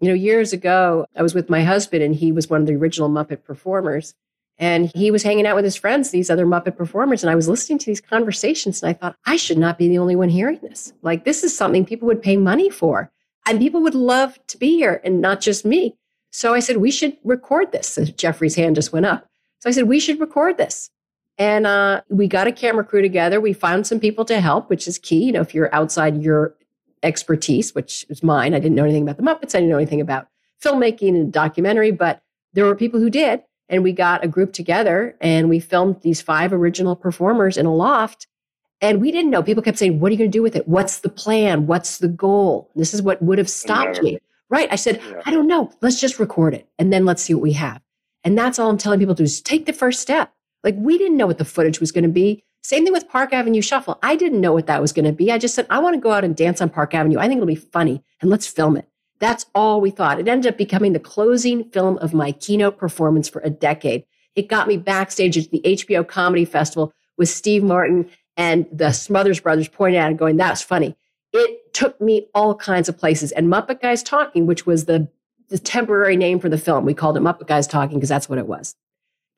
You 0.00 0.08
know, 0.08 0.14
years 0.14 0.52
ago, 0.52 1.06
I 1.16 1.22
was 1.22 1.34
with 1.34 1.48
my 1.48 1.62
husband 1.62 2.02
and 2.02 2.14
he 2.14 2.32
was 2.32 2.50
one 2.50 2.60
of 2.60 2.66
the 2.66 2.74
original 2.74 3.08
Muppet 3.08 3.44
performers. 3.44 4.14
And 4.58 4.90
he 4.94 5.10
was 5.10 5.22
hanging 5.22 5.46
out 5.46 5.54
with 5.54 5.66
his 5.66 5.76
friends, 5.76 6.10
these 6.10 6.30
other 6.30 6.46
Muppet 6.46 6.76
performers. 6.76 7.22
And 7.22 7.30
I 7.30 7.34
was 7.34 7.48
listening 7.48 7.78
to 7.78 7.86
these 7.86 8.00
conversations 8.00 8.82
and 8.82 8.88
I 8.88 8.94
thought, 8.94 9.16
I 9.26 9.36
should 9.36 9.58
not 9.58 9.76
be 9.76 9.88
the 9.88 9.98
only 9.98 10.16
one 10.16 10.30
hearing 10.30 10.60
this. 10.62 10.94
Like, 11.02 11.24
this 11.24 11.44
is 11.44 11.56
something 11.56 11.84
people 11.84 12.06
would 12.06 12.22
pay 12.22 12.36
money 12.36 12.70
for. 12.70 13.10
And 13.46 13.58
people 13.58 13.82
would 13.82 13.94
love 13.94 14.38
to 14.48 14.58
be 14.58 14.76
here 14.76 15.00
and 15.04 15.20
not 15.20 15.40
just 15.40 15.64
me. 15.64 15.96
So 16.30 16.54
I 16.54 16.60
said, 16.60 16.78
we 16.78 16.90
should 16.90 17.16
record 17.22 17.72
this. 17.72 17.88
So 17.88 18.04
Jeffrey's 18.04 18.54
hand 18.54 18.76
just 18.76 18.92
went 18.92 19.06
up. 19.06 19.28
So 19.60 19.68
I 19.68 19.72
said, 19.72 19.88
we 19.88 20.00
should 20.00 20.20
record 20.20 20.58
this. 20.58 20.90
And 21.38 21.66
uh, 21.66 22.00
we 22.08 22.28
got 22.28 22.46
a 22.46 22.52
camera 22.52 22.84
crew 22.84 23.02
together. 23.02 23.40
We 23.40 23.52
found 23.52 23.86
some 23.86 24.00
people 24.00 24.24
to 24.26 24.40
help, 24.40 24.70
which 24.70 24.88
is 24.88 24.98
key. 24.98 25.24
You 25.24 25.32
know, 25.32 25.42
if 25.42 25.54
you're 25.54 25.74
outside 25.74 26.22
your 26.22 26.54
expertise, 27.02 27.74
which 27.74 28.06
is 28.08 28.22
mine, 28.22 28.54
I 28.54 28.58
didn't 28.58 28.74
know 28.74 28.84
anything 28.84 29.02
about 29.02 29.18
the 29.18 29.22
Muppets. 29.22 29.54
I 29.54 29.58
didn't 29.58 29.68
know 29.68 29.76
anything 29.76 30.00
about 30.00 30.28
filmmaking 30.62 31.10
and 31.10 31.32
documentary, 31.32 31.90
but 31.90 32.22
there 32.54 32.64
were 32.64 32.74
people 32.74 33.00
who 33.00 33.10
did. 33.10 33.42
And 33.68 33.82
we 33.82 33.92
got 33.92 34.24
a 34.24 34.28
group 34.28 34.52
together 34.52 35.16
and 35.20 35.48
we 35.48 35.58
filmed 35.58 36.00
these 36.02 36.22
five 36.22 36.52
original 36.52 36.94
performers 36.94 37.56
in 37.56 37.66
a 37.66 37.74
loft. 37.74 38.28
And 38.80 39.00
we 39.00 39.10
didn't 39.10 39.30
know. 39.30 39.42
People 39.42 39.62
kept 39.62 39.78
saying, 39.78 39.98
What 39.98 40.10
are 40.10 40.12
you 40.12 40.18
going 40.18 40.30
to 40.30 40.38
do 40.38 40.42
with 40.42 40.54
it? 40.54 40.68
What's 40.68 41.00
the 41.00 41.08
plan? 41.08 41.66
What's 41.66 41.98
the 41.98 42.08
goal? 42.08 42.70
This 42.76 42.94
is 42.94 43.02
what 43.02 43.20
would 43.22 43.38
have 43.38 43.50
stopped 43.50 44.00
me. 44.02 44.18
Right. 44.48 44.68
I 44.70 44.76
said, 44.76 45.00
yeah. 45.02 45.22
I 45.26 45.32
don't 45.32 45.48
know. 45.48 45.72
Let's 45.80 46.00
just 46.00 46.18
record 46.18 46.54
it 46.54 46.68
and 46.78 46.92
then 46.92 47.04
let's 47.04 47.22
see 47.22 47.34
what 47.34 47.42
we 47.42 47.54
have. 47.54 47.80
And 48.22 48.38
that's 48.38 48.58
all 48.58 48.70
I'm 48.70 48.78
telling 48.78 48.98
people 48.98 49.14
to 49.14 49.22
do 49.22 49.24
is 49.24 49.40
take 49.40 49.66
the 49.66 49.72
first 49.72 50.00
step. 50.00 50.32
Like 50.64 50.74
we 50.78 50.98
didn't 50.98 51.16
know 51.16 51.26
what 51.26 51.38
the 51.38 51.44
footage 51.44 51.80
was 51.80 51.92
going 51.92 52.04
to 52.04 52.10
be. 52.10 52.42
Same 52.62 52.82
thing 52.82 52.92
with 52.92 53.08
Park 53.08 53.32
Avenue 53.32 53.62
Shuffle. 53.62 53.98
I 54.02 54.16
didn't 54.16 54.40
know 54.40 54.52
what 54.52 54.66
that 54.66 54.80
was 54.80 54.92
going 54.92 55.04
to 55.04 55.12
be. 55.12 55.30
I 55.30 55.38
just 55.38 55.54
said, 55.54 55.66
I 55.70 55.78
want 55.78 55.94
to 55.94 56.00
go 56.00 56.10
out 56.10 56.24
and 56.24 56.34
dance 56.34 56.60
on 56.60 56.68
Park 56.68 56.94
Avenue. 56.94 57.18
I 57.18 57.28
think 57.28 57.38
it'll 57.38 57.46
be 57.46 57.54
funny 57.54 58.02
and 58.20 58.28
let's 58.28 58.46
film 58.46 58.76
it. 58.76 58.88
That's 59.18 59.46
all 59.54 59.80
we 59.80 59.90
thought. 59.90 60.18
It 60.18 60.28
ended 60.28 60.52
up 60.52 60.58
becoming 60.58 60.92
the 60.92 61.00
closing 61.00 61.70
film 61.70 61.96
of 61.98 62.12
my 62.12 62.32
keynote 62.32 62.76
performance 62.76 63.28
for 63.28 63.40
a 63.42 63.50
decade. 63.50 64.04
It 64.34 64.48
got 64.48 64.68
me 64.68 64.76
backstage 64.76 65.38
at 65.38 65.50
the 65.50 65.60
HBO 65.64 66.06
Comedy 66.06 66.44
Festival 66.44 66.92
with 67.16 67.28
Steve 67.28 67.62
Martin 67.62 68.10
and 68.36 68.66
the 68.70 68.92
Smothers 68.92 69.40
Brothers 69.40 69.68
pointing 69.68 69.98
at 69.98 70.10
it, 70.10 70.16
going, 70.18 70.36
That's 70.36 70.60
funny. 70.62 70.96
It 71.32 71.72
took 71.72 72.00
me 72.00 72.28
all 72.34 72.54
kinds 72.54 72.88
of 72.88 72.98
places. 72.98 73.32
And 73.32 73.48
Muppet 73.48 73.80
Guys 73.80 74.02
Talking, 74.02 74.46
which 74.46 74.66
was 74.66 74.84
the, 74.84 75.08
the 75.48 75.58
temporary 75.58 76.16
name 76.16 76.38
for 76.38 76.48
the 76.48 76.58
film, 76.58 76.84
we 76.84 76.94
called 76.94 77.16
it 77.16 77.22
Muppet 77.22 77.46
Guys 77.46 77.66
Talking 77.66 77.98
because 77.98 78.08
that's 78.08 78.28
what 78.28 78.38
it 78.38 78.46
was. 78.46 78.74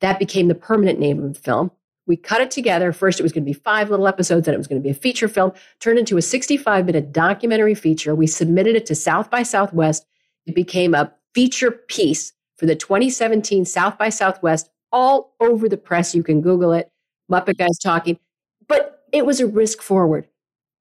That 0.01 0.19
became 0.19 0.47
the 0.47 0.55
permanent 0.55 0.99
name 0.99 1.23
of 1.23 1.33
the 1.33 1.39
film. 1.39 1.71
We 2.07 2.17
cut 2.17 2.41
it 2.41 2.49
together. 2.49 2.91
First, 2.91 3.19
it 3.19 3.23
was 3.23 3.31
going 3.31 3.43
to 3.43 3.49
be 3.49 3.53
five 3.53 3.89
little 3.89 4.07
episodes, 4.07 4.45
then 4.45 4.55
it 4.55 4.57
was 4.57 4.67
going 4.67 4.81
to 4.81 4.83
be 4.83 4.89
a 4.89 4.95
feature 4.95 5.27
film, 5.27 5.51
turned 5.79 5.99
into 5.99 6.17
a 6.17 6.21
65 6.21 6.85
minute 6.85 7.11
documentary 7.11 7.75
feature. 7.75 8.15
We 8.15 8.27
submitted 8.27 8.75
it 8.75 8.85
to 8.87 8.95
South 8.95 9.29
by 9.29 9.43
Southwest. 9.43 10.05
It 10.47 10.55
became 10.55 10.95
a 10.95 11.13
feature 11.35 11.71
piece 11.71 12.33
for 12.57 12.65
the 12.65 12.75
2017 12.75 13.63
South 13.65 13.97
by 13.97 14.09
Southwest, 14.09 14.69
all 14.91 15.35
over 15.39 15.69
the 15.69 15.77
press. 15.77 16.15
You 16.15 16.23
can 16.23 16.41
Google 16.41 16.73
it. 16.73 16.91
Muppet 17.31 17.57
Guys 17.57 17.77
Talking. 17.77 18.17
But 18.67 19.03
it 19.11 19.25
was 19.25 19.39
a 19.39 19.47
risk 19.47 19.81
forward. 19.81 20.27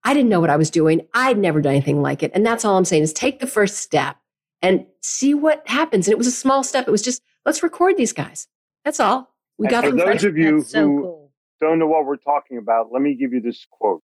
I 0.05 0.15
didn't 0.15 0.31
know 0.31 0.41
what 0.41 0.51
I 0.51 0.57
was 0.57 0.71
doing. 0.71 1.07
I'd 1.13 1.39
never 1.39 1.61
done 1.61 1.73
anything 1.73 2.01
like 2.01 2.23
it. 2.23 2.31
And 2.35 2.47
that's 2.47 2.65
all 2.65 2.79
I'm 2.79 2.85
saying 2.85 3.03
is 3.03 3.13
take 3.13 3.41
the 3.41 3.47
first 3.47 3.79
step 3.79 4.17
and 4.63 4.87
see 5.03 5.35
what 5.35 5.67
happens. 5.69 6.07
And 6.07 6.13
it 6.13 6.19
was 6.19 6.27
a 6.27 6.33
small 6.33 6.63
step. 6.65 6.89
It 6.89 6.91
was 6.91 7.03
just, 7.03 7.23
let's 7.45 7.63
record 7.63 7.97
these 7.97 8.13
guys. 8.13 8.49
That's 8.85 9.01
all. 9.01 9.35
We 9.59 9.67
and 9.67 9.71
got 9.71 9.85
for 9.85 9.93
those 9.93 10.25
of 10.25 10.37
you 10.37 10.63
so 10.63 10.81
who 10.81 11.01
cool. 11.03 11.33
don't 11.61 11.79
know 11.79 11.87
what 11.87 12.07
we're 12.07 12.17
talking 12.17 12.59
about, 12.59 12.93
let 12.93 13.03
me 13.03 13.15
give 13.15 13.33
you 13.33 13.41
this 13.41 13.67
quote. 13.71 14.03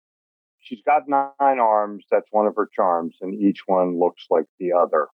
She's 0.61 0.81
got 0.87 1.09
nine 1.09 1.33
arms. 1.41 2.05
That's 2.11 2.29
one 2.31 2.47
of 2.47 2.55
her 2.57 2.69
charms, 2.75 3.17
and 3.21 3.35
each 3.35 3.63
one 3.67 3.99
looks 3.99 4.27
like 4.31 4.47
the 4.61 4.73
other. 4.73 5.09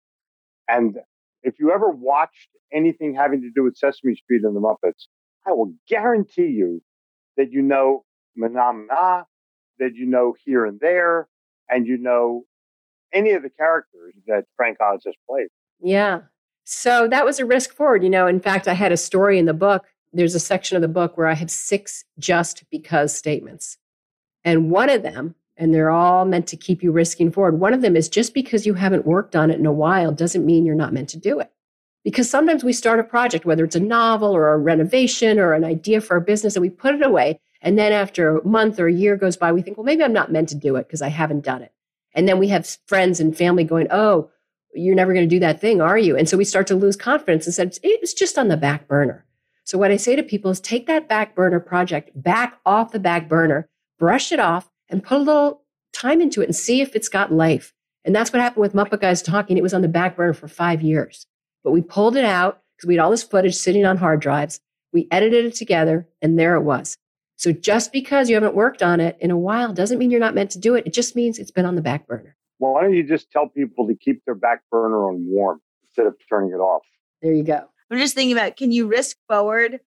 And 0.69 0.97
if 1.43 1.55
you 1.59 1.71
ever 1.71 1.91
watched 1.91 2.49
anything 2.73 3.15
having 3.15 3.43
to 3.43 3.51
do 3.55 3.63
with 3.63 3.77
Sesame 3.77 4.15
Street 4.15 4.43
and 4.43 4.57
the 4.57 4.61
Muppets, 4.61 5.07
I 5.47 5.53
will 5.53 5.75
guarantee 5.89 6.47
you 6.49 6.83
that 7.37 7.53
you 7.53 7.63
know 7.63 8.05
Manamana, 8.39 9.25
that 9.79 9.95
you 9.95 10.07
know 10.07 10.35
here 10.45 10.65
and 10.65 10.81
there, 10.81 11.29
and 11.69 11.87
you 11.87 11.99
know 11.99 12.45
any 13.13 13.33
of 13.33 13.43
the 13.43 13.51
characters 13.51 14.15
that 14.27 14.45
Frank 14.57 14.79
Oz 14.81 15.03
has 15.05 15.15
played. 15.29 15.49
Yeah. 15.81 16.23
So 16.65 17.07
that 17.09 17.25
was 17.25 17.39
a 17.39 17.47
risk 17.47 17.75
forward. 17.75 18.03
You 18.03 18.11
know, 18.11 18.27
in 18.27 18.41
fact, 18.41 18.67
I 18.67 18.75
had 18.75 18.93
a 18.93 18.97
story 18.97 19.39
in 19.39 19.45
the 19.45 19.55
book. 19.55 19.85
There's 20.13 20.35
a 20.35 20.41
section 20.41 20.77
of 20.77 20.83
the 20.83 20.89
book 20.89 21.17
where 21.17 21.27
I 21.27 21.35
have 21.35 21.51
six 21.51 22.05
just 22.19 22.65
because 22.71 23.15
statements. 23.15 23.77
And 24.45 24.71
one 24.71 24.89
of 24.89 25.03
them, 25.03 25.35
and 25.57 25.73
they're 25.73 25.91
all 25.91 26.25
meant 26.25 26.47
to 26.49 26.57
keep 26.57 26.83
you 26.83 26.91
risking 26.91 27.31
forward, 27.31 27.61
one 27.61 27.75
of 27.75 27.83
them 27.83 27.97
is 27.97 28.09
just 28.09 28.35
because 28.35 28.67
you 28.67 28.75
haven't 28.75 29.07
worked 29.07 29.37
on 29.37 29.51
it 29.51 29.59
in 29.59 29.67
a 29.67 29.73
while 29.73 30.13
doesn't 30.13 30.47
mean 30.47 30.65
you're 30.65 30.75
not 30.75 30.93
meant 30.93 31.09
to 31.11 31.19
do 31.19 31.39
it. 31.39 31.51
Because 32.03 32.29
sometimes 32.29 32.63
we 32.63 32.73
start 32.73 33.01
a 33.01 33.05
project, 33.05 33.47
whether 33.47 33.65
it's 33.65 33.77
a 33.77 33.81
novel 33.81 34.35
or 34.35 34.53
a 34.53 34.59
renovation 34.59 35.39
or 35.39 35.53
an 35.53 35.65
idea 35.65 36.01
for 36.01 36.17
a 36.17 36.21
business, 36.21 36.55
and 36.55 36.63
we 36.63 36.71
put 36.71 36.95
it 36.95 37.03
away. 37.03 37.41
And 37.63 37.79
then 37.79 37.93
after 37.93 38.39
a 38.39 38.47
month 38.47 38.79
or 38.79 38.87
a 38.87 38.93
year 38.93 39.17
goes 39.17 39.39
by, 39.39 39.53
we 39.53 39.63
think, 39.63 39.79
well, 39.79 39.85
maybe 39.87 40.05
I'm 40.05 40.13
not 40.13 40.31
meant 40.31 40.51
to 40.51 40.55
do 40.55 40.77
it 40.77 40.87
because 40.87 41.01
I 41.01 41.09
haven't 41.09 41.45
done 41.45 41.63
it. 41.63 41.73
And 42.15 42.29
then 42.29 42.39
we 42.39 42.49
have 42.49 42.79
friends 42.87 43.21
and 43.21 43.37
family 43.37 43.65
going, 43.65 43.87
oh, 43.91 44.31
you're 44.75 44.95
never 44.95 45.13
going 45.13 45.29
to 45.29 45.35
do 45.35 45.41
that 45.41 45.61
thing, 45.61 45.81
are 45.81 45.99
you? 45.99 46.17
And 46.17 46.29
so 46.29 46.37
we 46.37 46.45
start 46.45 46.67
to 46.69 46.75
lose 46.75 46.97
confidence 46.97 47.47
and 47.47 47.55
said, 47.55 47.79
it 47.83 48.01
was 48.01 48.15
just 48.15 48.39
on 48.39 48.49
the 48.49 48.57
back 48.57 48.89
burner. 48.89 49.25
So 49.65 49.79
what 49.79 49.91
I 49.91 49.97
say 49.97 50.15
to 50.17 50.23
people 50.23 50.51
is 50.51 50.61
take 50.61 50.87
that 50.87 51.09
back 51.09 51.35
burner 51.35 51.61
project 51.61 52.11
back 52.15 52.59
off 52.67 52.93
the 52.93 52.99
back 52.99 53.29
burner, 53.29 53.69
brush 53.99 54.31
it 54.31 54.41
off, 54.41 54.71
and 54.89 55.03
put 55.03 55.19
a 55.19 55.23
little 55.23 55.63
time 55.93 56.21
into 56.21 56.43
it 56.43 56.47
and 56.47 56.57
see 56.57 56.81
if 56.81 56.95
it's 56.95 57.09
got 57.09 57.33
life. 57.33 57.73
And 58.05 58.15
that's 58.15 58.33
what 58.33 58.43
happened 58.43 58.61
with 58.61 58.75
Muppet 58.75 59.01
Guys 59.01 59.23
Talking. 59.23 59.57
It 59.57 59.63
was 59.63 59.73
on 59.73 59.81
the 59.81 59.89
back 59.89 60.17
burner 60.17 60.35
for 60.35 60.49
five 60.49 60.83
years. 60.83 61.27
But 61.63 61.71
we 61.73 61.81
pulled 61.81 62.17
it 62.17 62.25
out 62.25 62.61
because 62.77 62.89
we 62.89 62.95
had 62.95 63.03
all 63.03 63.11
this 63.11 63.23
footage 63.23 63.55
sitting 63.55 63.87
on 63.87 63.97
hard 63.97 64.21
drives. 64.21 64.61
We 64.93 65.09
edited 65.11 65.47
it 65.47 65.55
together, 65.55 66.07
and 66.21 66.39
there 66.39 66.57
it 66.57 66.63
was. 66.63 66.97
So 67.37 67.51
just 67.53 67.93
because 67.93 68.29
you 68.29 68.37
haven't 68.37 68.55
worked 68.55 68.83
on 68.83 69.01
it 69.01 69.17
in 69.21 69.31
a 69.31 69.39
while 69.39 69.73
doesn't 69.73 69.99
mean 69.99 70.11
you're 70.11 70.21
not 70.21 70.35
meant 70.35 70.51
to 70.51 70.59
do 70.59 70.75
it. 70.75 70.87
It 70.87 70.93
just 70.93 71.17
means 71.17 71.39
it's 71.39 71.51
been 71.51 71.65
on 71.65 71.75
the 71.75 71.83
back 71.83 72.07
burner. 72.07 72.37
Well, 72.65 72.73
why 72.73 72.81
don't 72.81 72.95
you 72.95 73.07
just 73.07 73.31
tell 73.31 73.47
people 73.47 73.87
to 73.89 73.95
keep 73.95 74.25
their 74.25 74.35
back 74.35 74.63
burner 74.71 75.07
on 75.07 75.27
warm 75.29 75.61
instead 75.87 76.07
of 76.07 76.15
turning 76.31 76.49
it 76.49 76.63
off? 76.63 76.81
There 77.21 77.35
you 77.35 77.43
go. 77.43 77.61
I'm 77.91 77.99
just 77.99 78.15
thinking 78.15 78.35
about 78.35 78.57
can 78.57 78.73
you 78.73 78.87
risk 78.87 79.19
forward 79.29 79.81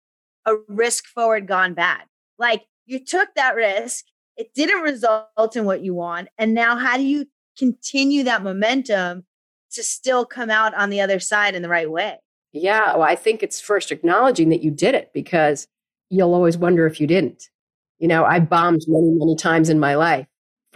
a 0.45 0.53
risk 0.67 1.05
forward 1.07 1.47
gone 1.47 1.73
bad? 1.73 2.03
Like 2.37 2.65
you 2.85 3.03
took 3.03 3.29
that 3.35 3.55
risk, 3.55 4.05
it 4.37 4.53
didn't 4.53 4.83
result 4.83 5.55
in 5.55 5.65
what 5.65 5.81
you 5.81 5.95
want. 5.95 6.27
And 6.37 6.53
now 6.53 6.75
how 6.75 6.97
do 6.97 7.03
you 7.03 7.25
continue 7.57 8.23
that 8.25 8.43
momentum 8.43 9.25
to 9.71 9.81
still 9.81 10.23
come 10.23 10.51
out 10.51 10.75
on 10.75 10.91
the 10.91 11.01
other 11.01 11.19
side 11.19 11.55
in 11.55 11.63
the 11.63 11.69
right 11.69 11.89
way? 11.89 12.19
Yeah, 12.53 12.93
well, 12.93 13.01
I 13.09 13.15
think 13.15 13.41
it's 13.41 13.59
first 13.59 13.91
acknowledging 13.91 14.49
that 14.49 14.61
you 14.61 14.69
did 14.69 14.93
it 14.93 15.09
because 15.15 15.67
you'll 16.11 16.35
always 16.35 16.59
wonder 16.59 16.85
if 16.85 17.01
you 17.01 17.07
didn't. 17.07 17.49
You 17.97 18.07
know, 18.07 18.23
I 18.23 18.39
bombed 18.39 18.85
many, 18.87 19.09
many 19.13 19.35
times 19.35 19.67
in 19.67 19.79
my 19.79 19.95
life 19.95 20.27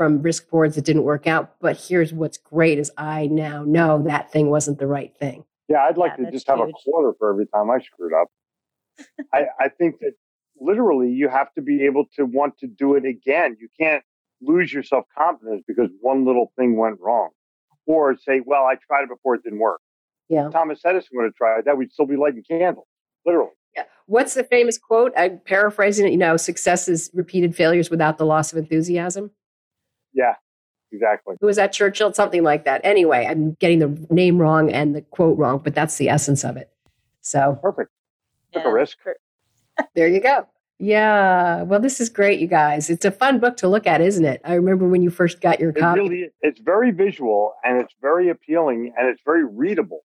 from 0.01 0.19
risk 0.23 0.49
forwards 0.49 0.73
that 0.73 0.83
didn't 0.83 1.03
work 1.03 1.27
out. 1.27 1.53
But 1.59 1.77
here's 1.77 2.11
what's 2.11 2.39
great 2.39 2.79
is 2.79 2.91
I 2.97 3.27
now 3.27 3.63
know 3.63 4.01
that 4.07 4.31
thing 4.31 4.49
wasn't 4.49 4.79
the 4.79 4.87
right 4.87 5.15
thing. 5.15 5.43
Yeah, 5.67 5.83
I'd 5.87 5.95
like 5.95 6.13
Yeah, 6.13 6.15
to 6.15 6.23
that's 6.23 6.33
just 6.37 6.47
have 6.47 6.59
a 6.59 6.65
huge. 6.65 6.75
quarter 6.83 7.13
for 7.19 7.29
every 7.29 7.45
time 7.45 7.69
I 7.69 7.77
screwed 7.81 8.11
up. 8.19 8.29
I, 9.31 9.43
I 9.59 9.69
think 9.69 9.99
that 9.99 10.13
literally 10.59 11.11
you 11.11 11.29
have 11.29 11.53
to 11.53 11.61
be 11.61 11.85
able 11.85 12.05
to 12.15 12.25
want 12.25 12.57
to 12.61 12.67
do 12.67 12.95
it 12.95 13.05
again. 13.05 13.57
You 13.61 13.67
can't 13.79 14.03
lose 14.41 14.73
your 14.73 14.81
self 14.81 15.05
confidence 15.15 15.61
because 15.67 15.89
one 16.01 16.25
little 16.25 16.51
thing 16.57 16.77
went 16.77 16.99
wrong. 16.99 17.29
Or 17.85 18.17
say, 18.17 18.41
well, 18.43 18.63
I 18.63 18.77
tried 18.87 19.03
it 19.03 19.09
before, 19.09 19.35
it 19.35 19.43
didn't 19.43 19.59
work. 19.59 19.81
Yeah. 20.29 20.49
Thomas 20.49 20.79
Edison 20.83 21.09
would 21.13 21.25
have 21.25 21.35
tried 21.35 21.65
that, 21.65 21.77
we'd 21.77 21.91
still 21.91 22.07
be 22.07 22.15
lighting 22.15 22.41
candles, 22.49 22.87
literally. 23.23 23.51
Yeah. 23.75 23.83
What's 24.07 24.33
the 24.33 24.43
famous 24.43 24.79
quote? 24.79 25.13
I'm 25.15 25.37
paraphrasing 25.45 26.07
it. 26.07 26.11
You 26.11 26.17
know, 26.17 26.37
success 26.37 26.87
is 26.87 27.11
repeated 27.13 27.55
failures 27.55 27.91
without 27.91 28.17
the 28.17 28.25
loss 28.25 28.51
of 28.51 28.57
enthusiasm. 28.57 29.29
Yeah, 30.13 30.35
exactly. 30.91 31.35
Who 31.39 31.47
was 31.47 31.55
that 31.57 31.71
Churchill? 31.73 32.13
Something 32.13 32.43
like 32.43 32.65
that. 32.65 32.81
Anyway, 32.83 33.25
I'm 33.29 33.53
getting 33.59 33.79
the 33.79 34.07
name 34.09 34.37
wrong 34.39 34.71
and 34.71 34.95
the 34.95 35.01
quote 35.01 35.37
wrong, 35.37 35.59
but 35.63 35.73
that's 35.75 35.97
the 35.97 36.09
essence 36.09 36.43
of 36.43 36.57
it. 36.57 36.69
So 37.21 37.59
Perfect. 37.61 37.89
Took 38.53 38.65
a 38.65 38.71
risk. 38.73 38.97
there 39.95 40.07
you 40.07 40.19
go. 40.21 40.47
Yeah. 40.79 41.61
Well, 41.63 41.79
this 41.79 42.01
is 42.01 42.09
great, 42.09 42.39
you 42.39 42.47
guys. 42.47 42.89
It's 42.89 43.05
a 43.05 43.11
fun 43.11 43.39
book 43.39 43.55
to 43.57 43.67
look 43.67 43.85
at, 43.85 44.01
isn't 44.01 44.25
it? 44.25 44.41
I 44.43 44.55
remember 44.55 44.87
when 44.87 45.01
you 45.03 45.09
first 45.11 45.39
got 45.39 45.59
your 45.59 45.69
It 45.69 45.77
copy. 45.77 45.99
really, 46.01 46.29
it's 46.41 46.59
very 46.59 46.91
visual 46.91 47.53
and 47.63 47.77
it's 47.79 47.93
very 48.01 48.29
appealing 48.29 48.91
and 48.97 49.07
it's 49.07 49.21
very 49.23 49.45
readable. 49.45 50.01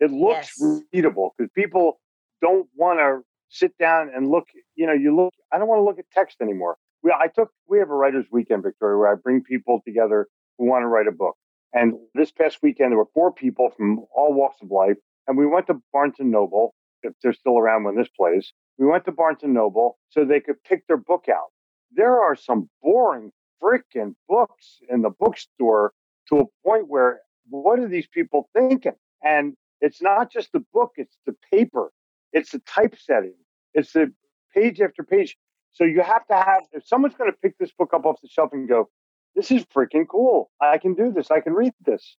It 0.00 0.10
looks 0.10 0.52
Yes. 0.58 0.82
readable 0.92 1.34
because 1.36 1.50
people 1.54 2.00
don't 2.40 2.66
want 2.74 2.98
to 3.00 3.20
sit 3.50 3.76
down 3.78 4.10
and 4.14 4.28
look. 4.30 4.46
You 4.74 4.86
know, 4.86 4.92
you 4.94 5.14
look. 5.14 5.32
I 5.52 5.58
don't 5.58 5.68
want 5.68 5.78
to 5.80 5.84
look 5.84 5.98
at 5.98 6.06
text 6.10 6.38
anymore. 6.40 6.76
We, 7.04 7.12
I 7.12 7.28
took. 7.28 7.50
We 7.68 7.78
have 7.78 7.90
a 7.90 7.94
writers' 7.94 8.26
weekend, 8.32 8.62
Victoria, 8.62 8.98
where 8.98 9.12
I 9.12 9.14
bring 9.14 9.42
people 9.42 9.82
together 9.86 10.26
who 10.58 10.66
want 10.66 10.82
to 10.82 10.88
write 10.88 11.06
a 11.06 11.12
book. 11.12 11.36
And 11.74 11.94
this 12.14 12.32
past 12.32 12.58
weekend, 12.62 12.92
there 12.92 12.98
were 12.98 13.08
four 13.12 13.32
people 13.32 13.70
from 13.76 14.06
all 14.16 14.32
walks 14.32 14.56
of 14.62 14.70
life, 14.70 14.96
and 15.28 15.36
we 15.36 15.46
went 15.46 15.66
to 15.66 15.80
Barnes 15.92 16.16
and 16.18 16.30
Noble. 16.30 16.74
If 17.02 17.12
they're 17.22 17.34
still 17.34 17.58
around 17.58 17.84
when 17.84 17.96
this 17.96 18.08
plays, 18.08 18.54
we 18.78 18.86
went 18.86 19.04
to 19.04 19.12
Barnes 19.12 19.42
and 19.42 19.52
Noble 19.52 19.98
so 20.08 20.24
they 20.24 20.40
could 20.40 20.62
pick 20.64 20.86
their 20.86 20.96
book 20.96 21.26
out. 21.28 21.52
There 21.92 22.18
are 22.18 22.34
some 22.34 22.70
boring 22.82 23.30
freaking 23.62 24.14
books 24.28 24.78
in 24.88 25.02
the 25.02 25.10
bookstore 25.10 25.92
to 26.30 26.38
a 26.40 26.44
point 26.66 26.88
where 26.88 27.20
what 27.50 27.78
are 27.78 27.88
these 27.88 28.06
people 28.06 28.48
thinking? 28.54 28.94
And 29.22 29.54
it's 29.82 30.00
not 30.00 30.32
just 30.32 30.52
the 30.52 30.64
book, 30.72 30.92
it's 30.96 31.18
the 31.26 31.36
paper, 31.52 31.92
it's 32.32 32.52
the 32.52 32.60
typesetting, 32.60 33.34
it's 33.74 33.92
the 33.92 34.12
page 34.54 34.80
after 34.80 35.02
page. 35.02 35.36
So 35.74 35.84
you 35.84 36.02
have 36.02 36.26
to 36.28 36.34
have, 36.34 36.62
if 36.72 36.86
someone's 36.86 37.14
going 37.14 37.30
to 37.30 37.36
pick 37.42 37.58
this 37.58 37.70
book 37.78 37.90
up 37.92 38.06
off 38.06 38.20
the 38.22 38.28
shelf 38.28 38.50
and 38.52 38.68
go, 38.68 38.88
this 39.36 39.50
is 39.50 39.64
freaking 39.66 40.06
cool. 40.10 40.50
I 40.60 40.78
can 40.78 40.94
do 40.94 41.12
this. 41.12 41.30
I 41.30 41.40
can 41.40 41.52
read 41.52 41.72
this. 41.84 42.16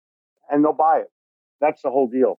And 0.50 0.62
they'll 0.64 0.72
buy 0.72 0.98
it. 0.98 1.10
That's 1.60 1.80
the 1.82 1.90
whole 1.90 2.08
deal. 2.08 2.38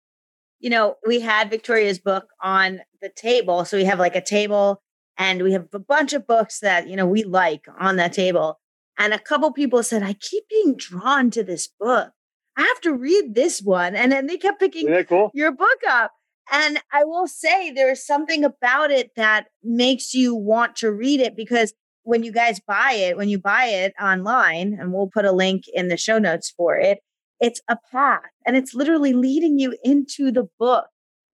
you 0.61 0.70
know, 0.70 0.96
we 1.07 1.20
had 1.20 1.50
Victoria's 1.50 1.98
book 1.98 2.29
on 2.42 2.81
the 3.00 3.11
table. 3.11 3.64
So 3.64 3.77
we 3.77 3.85
have 3.85 3.98
like 3.98 4.16
a 4.16 4.20
table 4.20 4.83
and 5.16 5.42
we 5.42 5.53
have 5.53 5.68
a 5.72 5.79
bunch 5.79 6.12
of 6.12 6.27
books 6.27 6.61
that, 6.61 6.88
you 6.88 6.96
know, 6.96 7.07
we 7.07 7.22
like 7.22 7.66
on 7.79 7.96
that 7.96 8.12
table. 8.12 8.59
And 8.98 9.12
a 9.12 9.18
couple 9.18 9.53
people 9.53 9.83
said, 9.83 10.03
I 10.03 10.14
keep 10.14 10.48
being 10.48 10.74
drawn 10.77 11.31
to 11.33 11.44
this 11.44 11.68
book. 11.68 12.12
I 12.57 12.62
have 12.62 12.81
to 12.83 12.92
read 12.94 13.35
this 13.35 13.61
one. 13.61 13.94
And 13.94 14.11
then 14.12 14.27
they 14.27 14.37
kept 14.37 14.61
picking 14.61 15.05
cool? 15.05 15.31
your 15.35 15.53
book 15.53 15.81
up. 15.88 16.12
And 16.51 16.81
I 16.93 17.05
will 17.05 17.27
say 17.27 17.71
there's 17.71 18.05
something 18.05 18.45
about 18.45 18.91
it 18.91 19.13
that 19.17 19.47
makes 19.63 20.15
you 20.15 20.35
want 20.35 20.77
to 20.77 20.93
read 20.93 21.21
it 21.21 21.37
because 21.37 21.73
when 22.03 22.23
you 22.23 22.33
guys 22.33 22.61
buy 22.67 22.93
it, 22.93 23.17
when 23.17 23.29
you 23.29 23.39
buy 23.39 23.65
it 23.65 23.95
online, 24.01 24.77
and 24.79 24.93
we'll 24.93 25.09
put 25.13 25.25
a 25.25 25.33
link 25.33 25.65
in 25.73 25.89
the 25.89 25.97
show 25.97 26.19
notes 26.19 26.53
for 26.55 26.77
it, 26.77 26.99
it's 27.41 27.61
a 27.69 27.77
path 27.91 28.21
and 28.47 28.57
it's 28.57 28.75
literally 28.75 29.13
leading 29.13 29.59
you 29.59 29.77
into 29.83 30.31
the 30.31 30.49
book. 30.59 30.87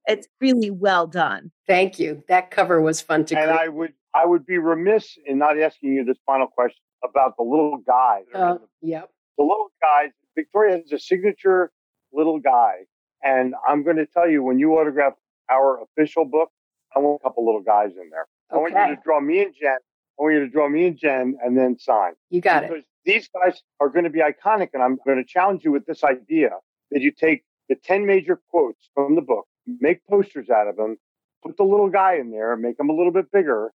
It's 0.08 0.28
really 0.39 0.72
well 0.72 1.08
done. 1.08 1.52
Thank 1.67 2.00
you. 2.00 2.24
That 2.30 2.52
cover 2.52 2.82
was 2.82 3.02
fun 3.02 3.26
to 3.26 3.38
And 3.38 3.50
create. 3.50 3.60
I 3.60 3.67
would 3.67 3.93
I 4.15 4.26
would 4.26 4.45
be 4.45 4.58
remiss 4.58 5.17
in 5.26 5.38
not 5.38 5.60
asking 5.60 5.93
you 5.93 6.04
this 6.04 6.17
final 6.26 6.48
question 6.48 6.82
about 7.04 7.36
the 7.38 7.43
little 7.43 7.78
guy. 7.86 8.22
Uh, 8.34 8.58
yep. 8.82 9.10
the 9.38 9.43
little 9.43 9.72
guys, 9.82 10.10
Victoria 10.36 10.78
has 10.78 10.91
a 10.91 11.00
signature 11.00 11.72
little 12.12 12.39
guy. 12.39 12.86
And 13.23 13.53
I'm 13.67 13.84
going 13.84 13.97
to 13.97 14.05
tell 14.05 14.29
you, 14.29 14.43
when 14.43 14.60
you 14.60 14.73
autograph 14.73 15.13
our 15.49 15.82
official 15.84 16.25
book, 16.25 16.49
I 16.95 16.99
want 16.99 17.21
a 17.21 17.23
couple 17.23 17.45
little 17.45 17.62
guys 17.62 17.91
in 17.91 18.10
there. 18.10 18.27
I 18.51 18.58
want 18.58 18.73
you 18.73 18.95
to 18.95 19.01
draw 19.03 19.19
me 19.19 19.43
and 19.43 19.53
Jen. 19.53 19.77
I 20.19 20.23
want 20.23 20.34
you 20.34 20.39
to 20.41 20.49
draw 20.49 20.67
me 20.69 20.88
and 20.88 20.97
Jen 20.97 21.38
and 21.43 21.58
then 21.58 21.77
sign. 21.77 22.13
You 22.29 22.41
got 22.41 22.63
because 22.63 22.79
it. 22.79 22.86
These 23.05 23.29
guys 23.29 23.62
are 23.79 23.89
going 23.89 24.03
to 24.03 24.10
be 24.10 24.19
iconic. 24.19 24.69
And 24.73 24.82
I'm 24.84 24.97
going 25.05 25.17
to 25.17 25.23
challenge 25.23 25.63
you 25.63 25.71
with 25.71 25.86
this 25.86 26.03
idea 26.03 26.51
that 26.91 27.01
you 27.01 27.12
take 27.12 27.43
the 27.67 27.75
10 27.75 28.05
major 28.05 28.39
quotes 28.49 28.89
from 28.93 29.15
the 29.15 29.21
book, 29.21 29.47
make 29.79 30.05
posters 30.08 30.49
out 30.49 30.67
of 30.67 30.75
them, 30.75 30.97
put 31.43 31.58
the 31.58 31.63
little 31.63 31.89
guy 31.89 32.15
in 32.15 32.32
there, 32.32 32.55
make 32.55 32.77
them 32.77 32.89
a 32.89 32.93
little 32.93 33.12
bit 33.12 33.32
bigger, 33.32 33.71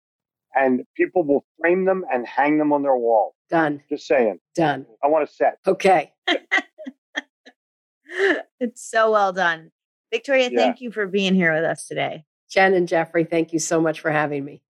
and 0.55 0.83
people 0.95 1.23
will 1.23 1.45
frame 1.59 1.85
them 1.85 2.03
and 2.11 2.25
hang 2.27 2.57
them 2.57 2.73
on 2.73 2.83
their 2.83 2.95
wall. 2.95 3.35
Done. 3.49 3.83
Just 3.89 4.07
saying. 4.07 4.39
Done. 4.55 4.85
I 5.03 5.07
want 5.07 5.27
a 5.29 5.31
set. 5.31 5.59
Okay. 5.65 6.11
it's 8.59 8.83
so 8.89 9.11
well 9.11 9.33
done. 9.33 9.71
Victoria, 10.11 10.49
Yeah. 10.51 10.57
thank 10.59 10.81
you 10.81 10.91
for 10.91 11.07
being 11.07 11.33
here 11.33 11.53
with 11.53 11.63
us 11.63 11.87
today. 11.87 12.25
Jen 12.49 12.73
and 12.73 12.87
Jeffrey, 12.87 13.23
thank 13.23 13.51
you 13.53 13.59
so 13.59 13.81
much 13.81 13.99
for 13.99 14.11
having 14.11 14.45
me. 14.45 14.61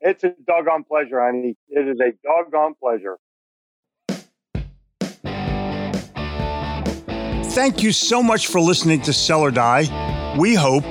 It's 0.00 0.22
a 0.22 0.34
doggone 0.46 0.84
pleasure, 0.84 1.20
honey. 1.24 1.56
It 1.68 1.88
is 1.88 1.98
a 2.00 2.12
doggone 2.22 2.74
pleasure. 2.80 3.16
Thank 7.54 7.82
you 7.82 7.92
so 7.92 8.22
much 8.22 8.48
for 8.48 8.60
listening 8.60 9.00
to 9.02 9.12
Sell 9.12 9.40
or 9.40 9.50
Die. 9.50 10.34
We 10.38 10.54
hope 10.54 10.84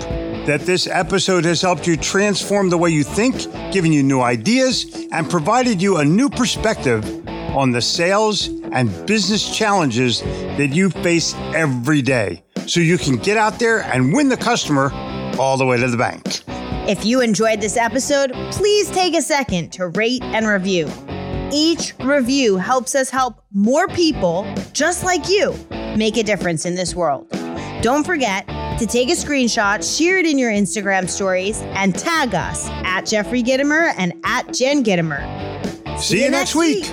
that 0.48 0.62
this 0.62 0.88
episode 0.88 1.44
has 1.46 1.62
helped 1.62 1.88
you 1.88 1.98
transform 1.98 2.70
the 2.70 2.78
way 2.78 2.90
you 2.90 3.04
think, 3.04 3.36
given 3.74 3.92
you 3.92 4.02
new 4.02 4.22
ideas, 4.22 5.08
and 5.12 5.30
provided 5.30 5.82
you 5.82 5.98
a 5.98 6.06
new 6.06 6.30
perspective 6.30 7.04
on 7.28 7.72
the 7.72 7.82
sales 7.82 8.48
and 8.74 9.06
business 9.06 9.56
challenges 9.56 10.22
that 10.22 10.72
you 10.74 10.90
face 10.90 11.34
every 11.54 12.02
day 12.02 12.44
so 12.68 12.80
you 12.80 12.98
can 12.98 13.18
get 13.18 13.38
out 13.38 13.60
there 13.60 13.82
and 13.84 14.14
win 14.14 14.30
the 14.30 14.38
customer 14.38 14.92
all 15.40 15.58
the 15.58 15.66
way 15.66 15.78
to 15.78 15.88
the 15.88 15.98
bank. 15.98 16.42
If 16.88 17.06
you 17.06 17.22
enjoyed 17.22 17.62
this 17.62 17.78
episode, 17.78 18.34
please 18.52 18.90
take 18.90 19.16
a 19.16 19.22
second 19.22 19.72
to 19.74 19.88
rate 19.88 20.22
and 20.22 20.48
review. 20.48 20.90
Each 21.52 21.94
review 22.00 22.58
helps 22.58 22.96
us 22.96 23.10
help 23.10 23.42
more 23.54 23.88
people 23.88 24.52
just 24.74 25.04
like 25.04 25.30
you 25.30 25.56
make 25.96 26.18
a 26.18 26.24
difference 26.24 26.66
in 26.66 26.76
this 26.76 26.96
world. 26.96 27.30
Don't 27.82 28.06
forget 28.06 28.48
to 28.80 28.88
take 28.88 29.10
a 29.10 29.14
screenshot, 29.14 29.98
share 29.98 30.18
it 30.18 30.26
in 30.26 30.38
your 30.38 30.52
Instagram 30.52 31.10
stories, 31.10 31.62
and 31.62 31.98
tag 31.98 32.34
us 32.34 32.68
at 32.70 33.06
Jeffrey 33.06 33.44
Gitomer 33.44 33.94
and 33.98 34.14
at 34.24 34.54
Jen 34.54 34.84
Gitomer. 34.84 36.00
See, 36.00 36.24
you 36.24 36.32
next 36.32 36.56
week. 36.56 36.86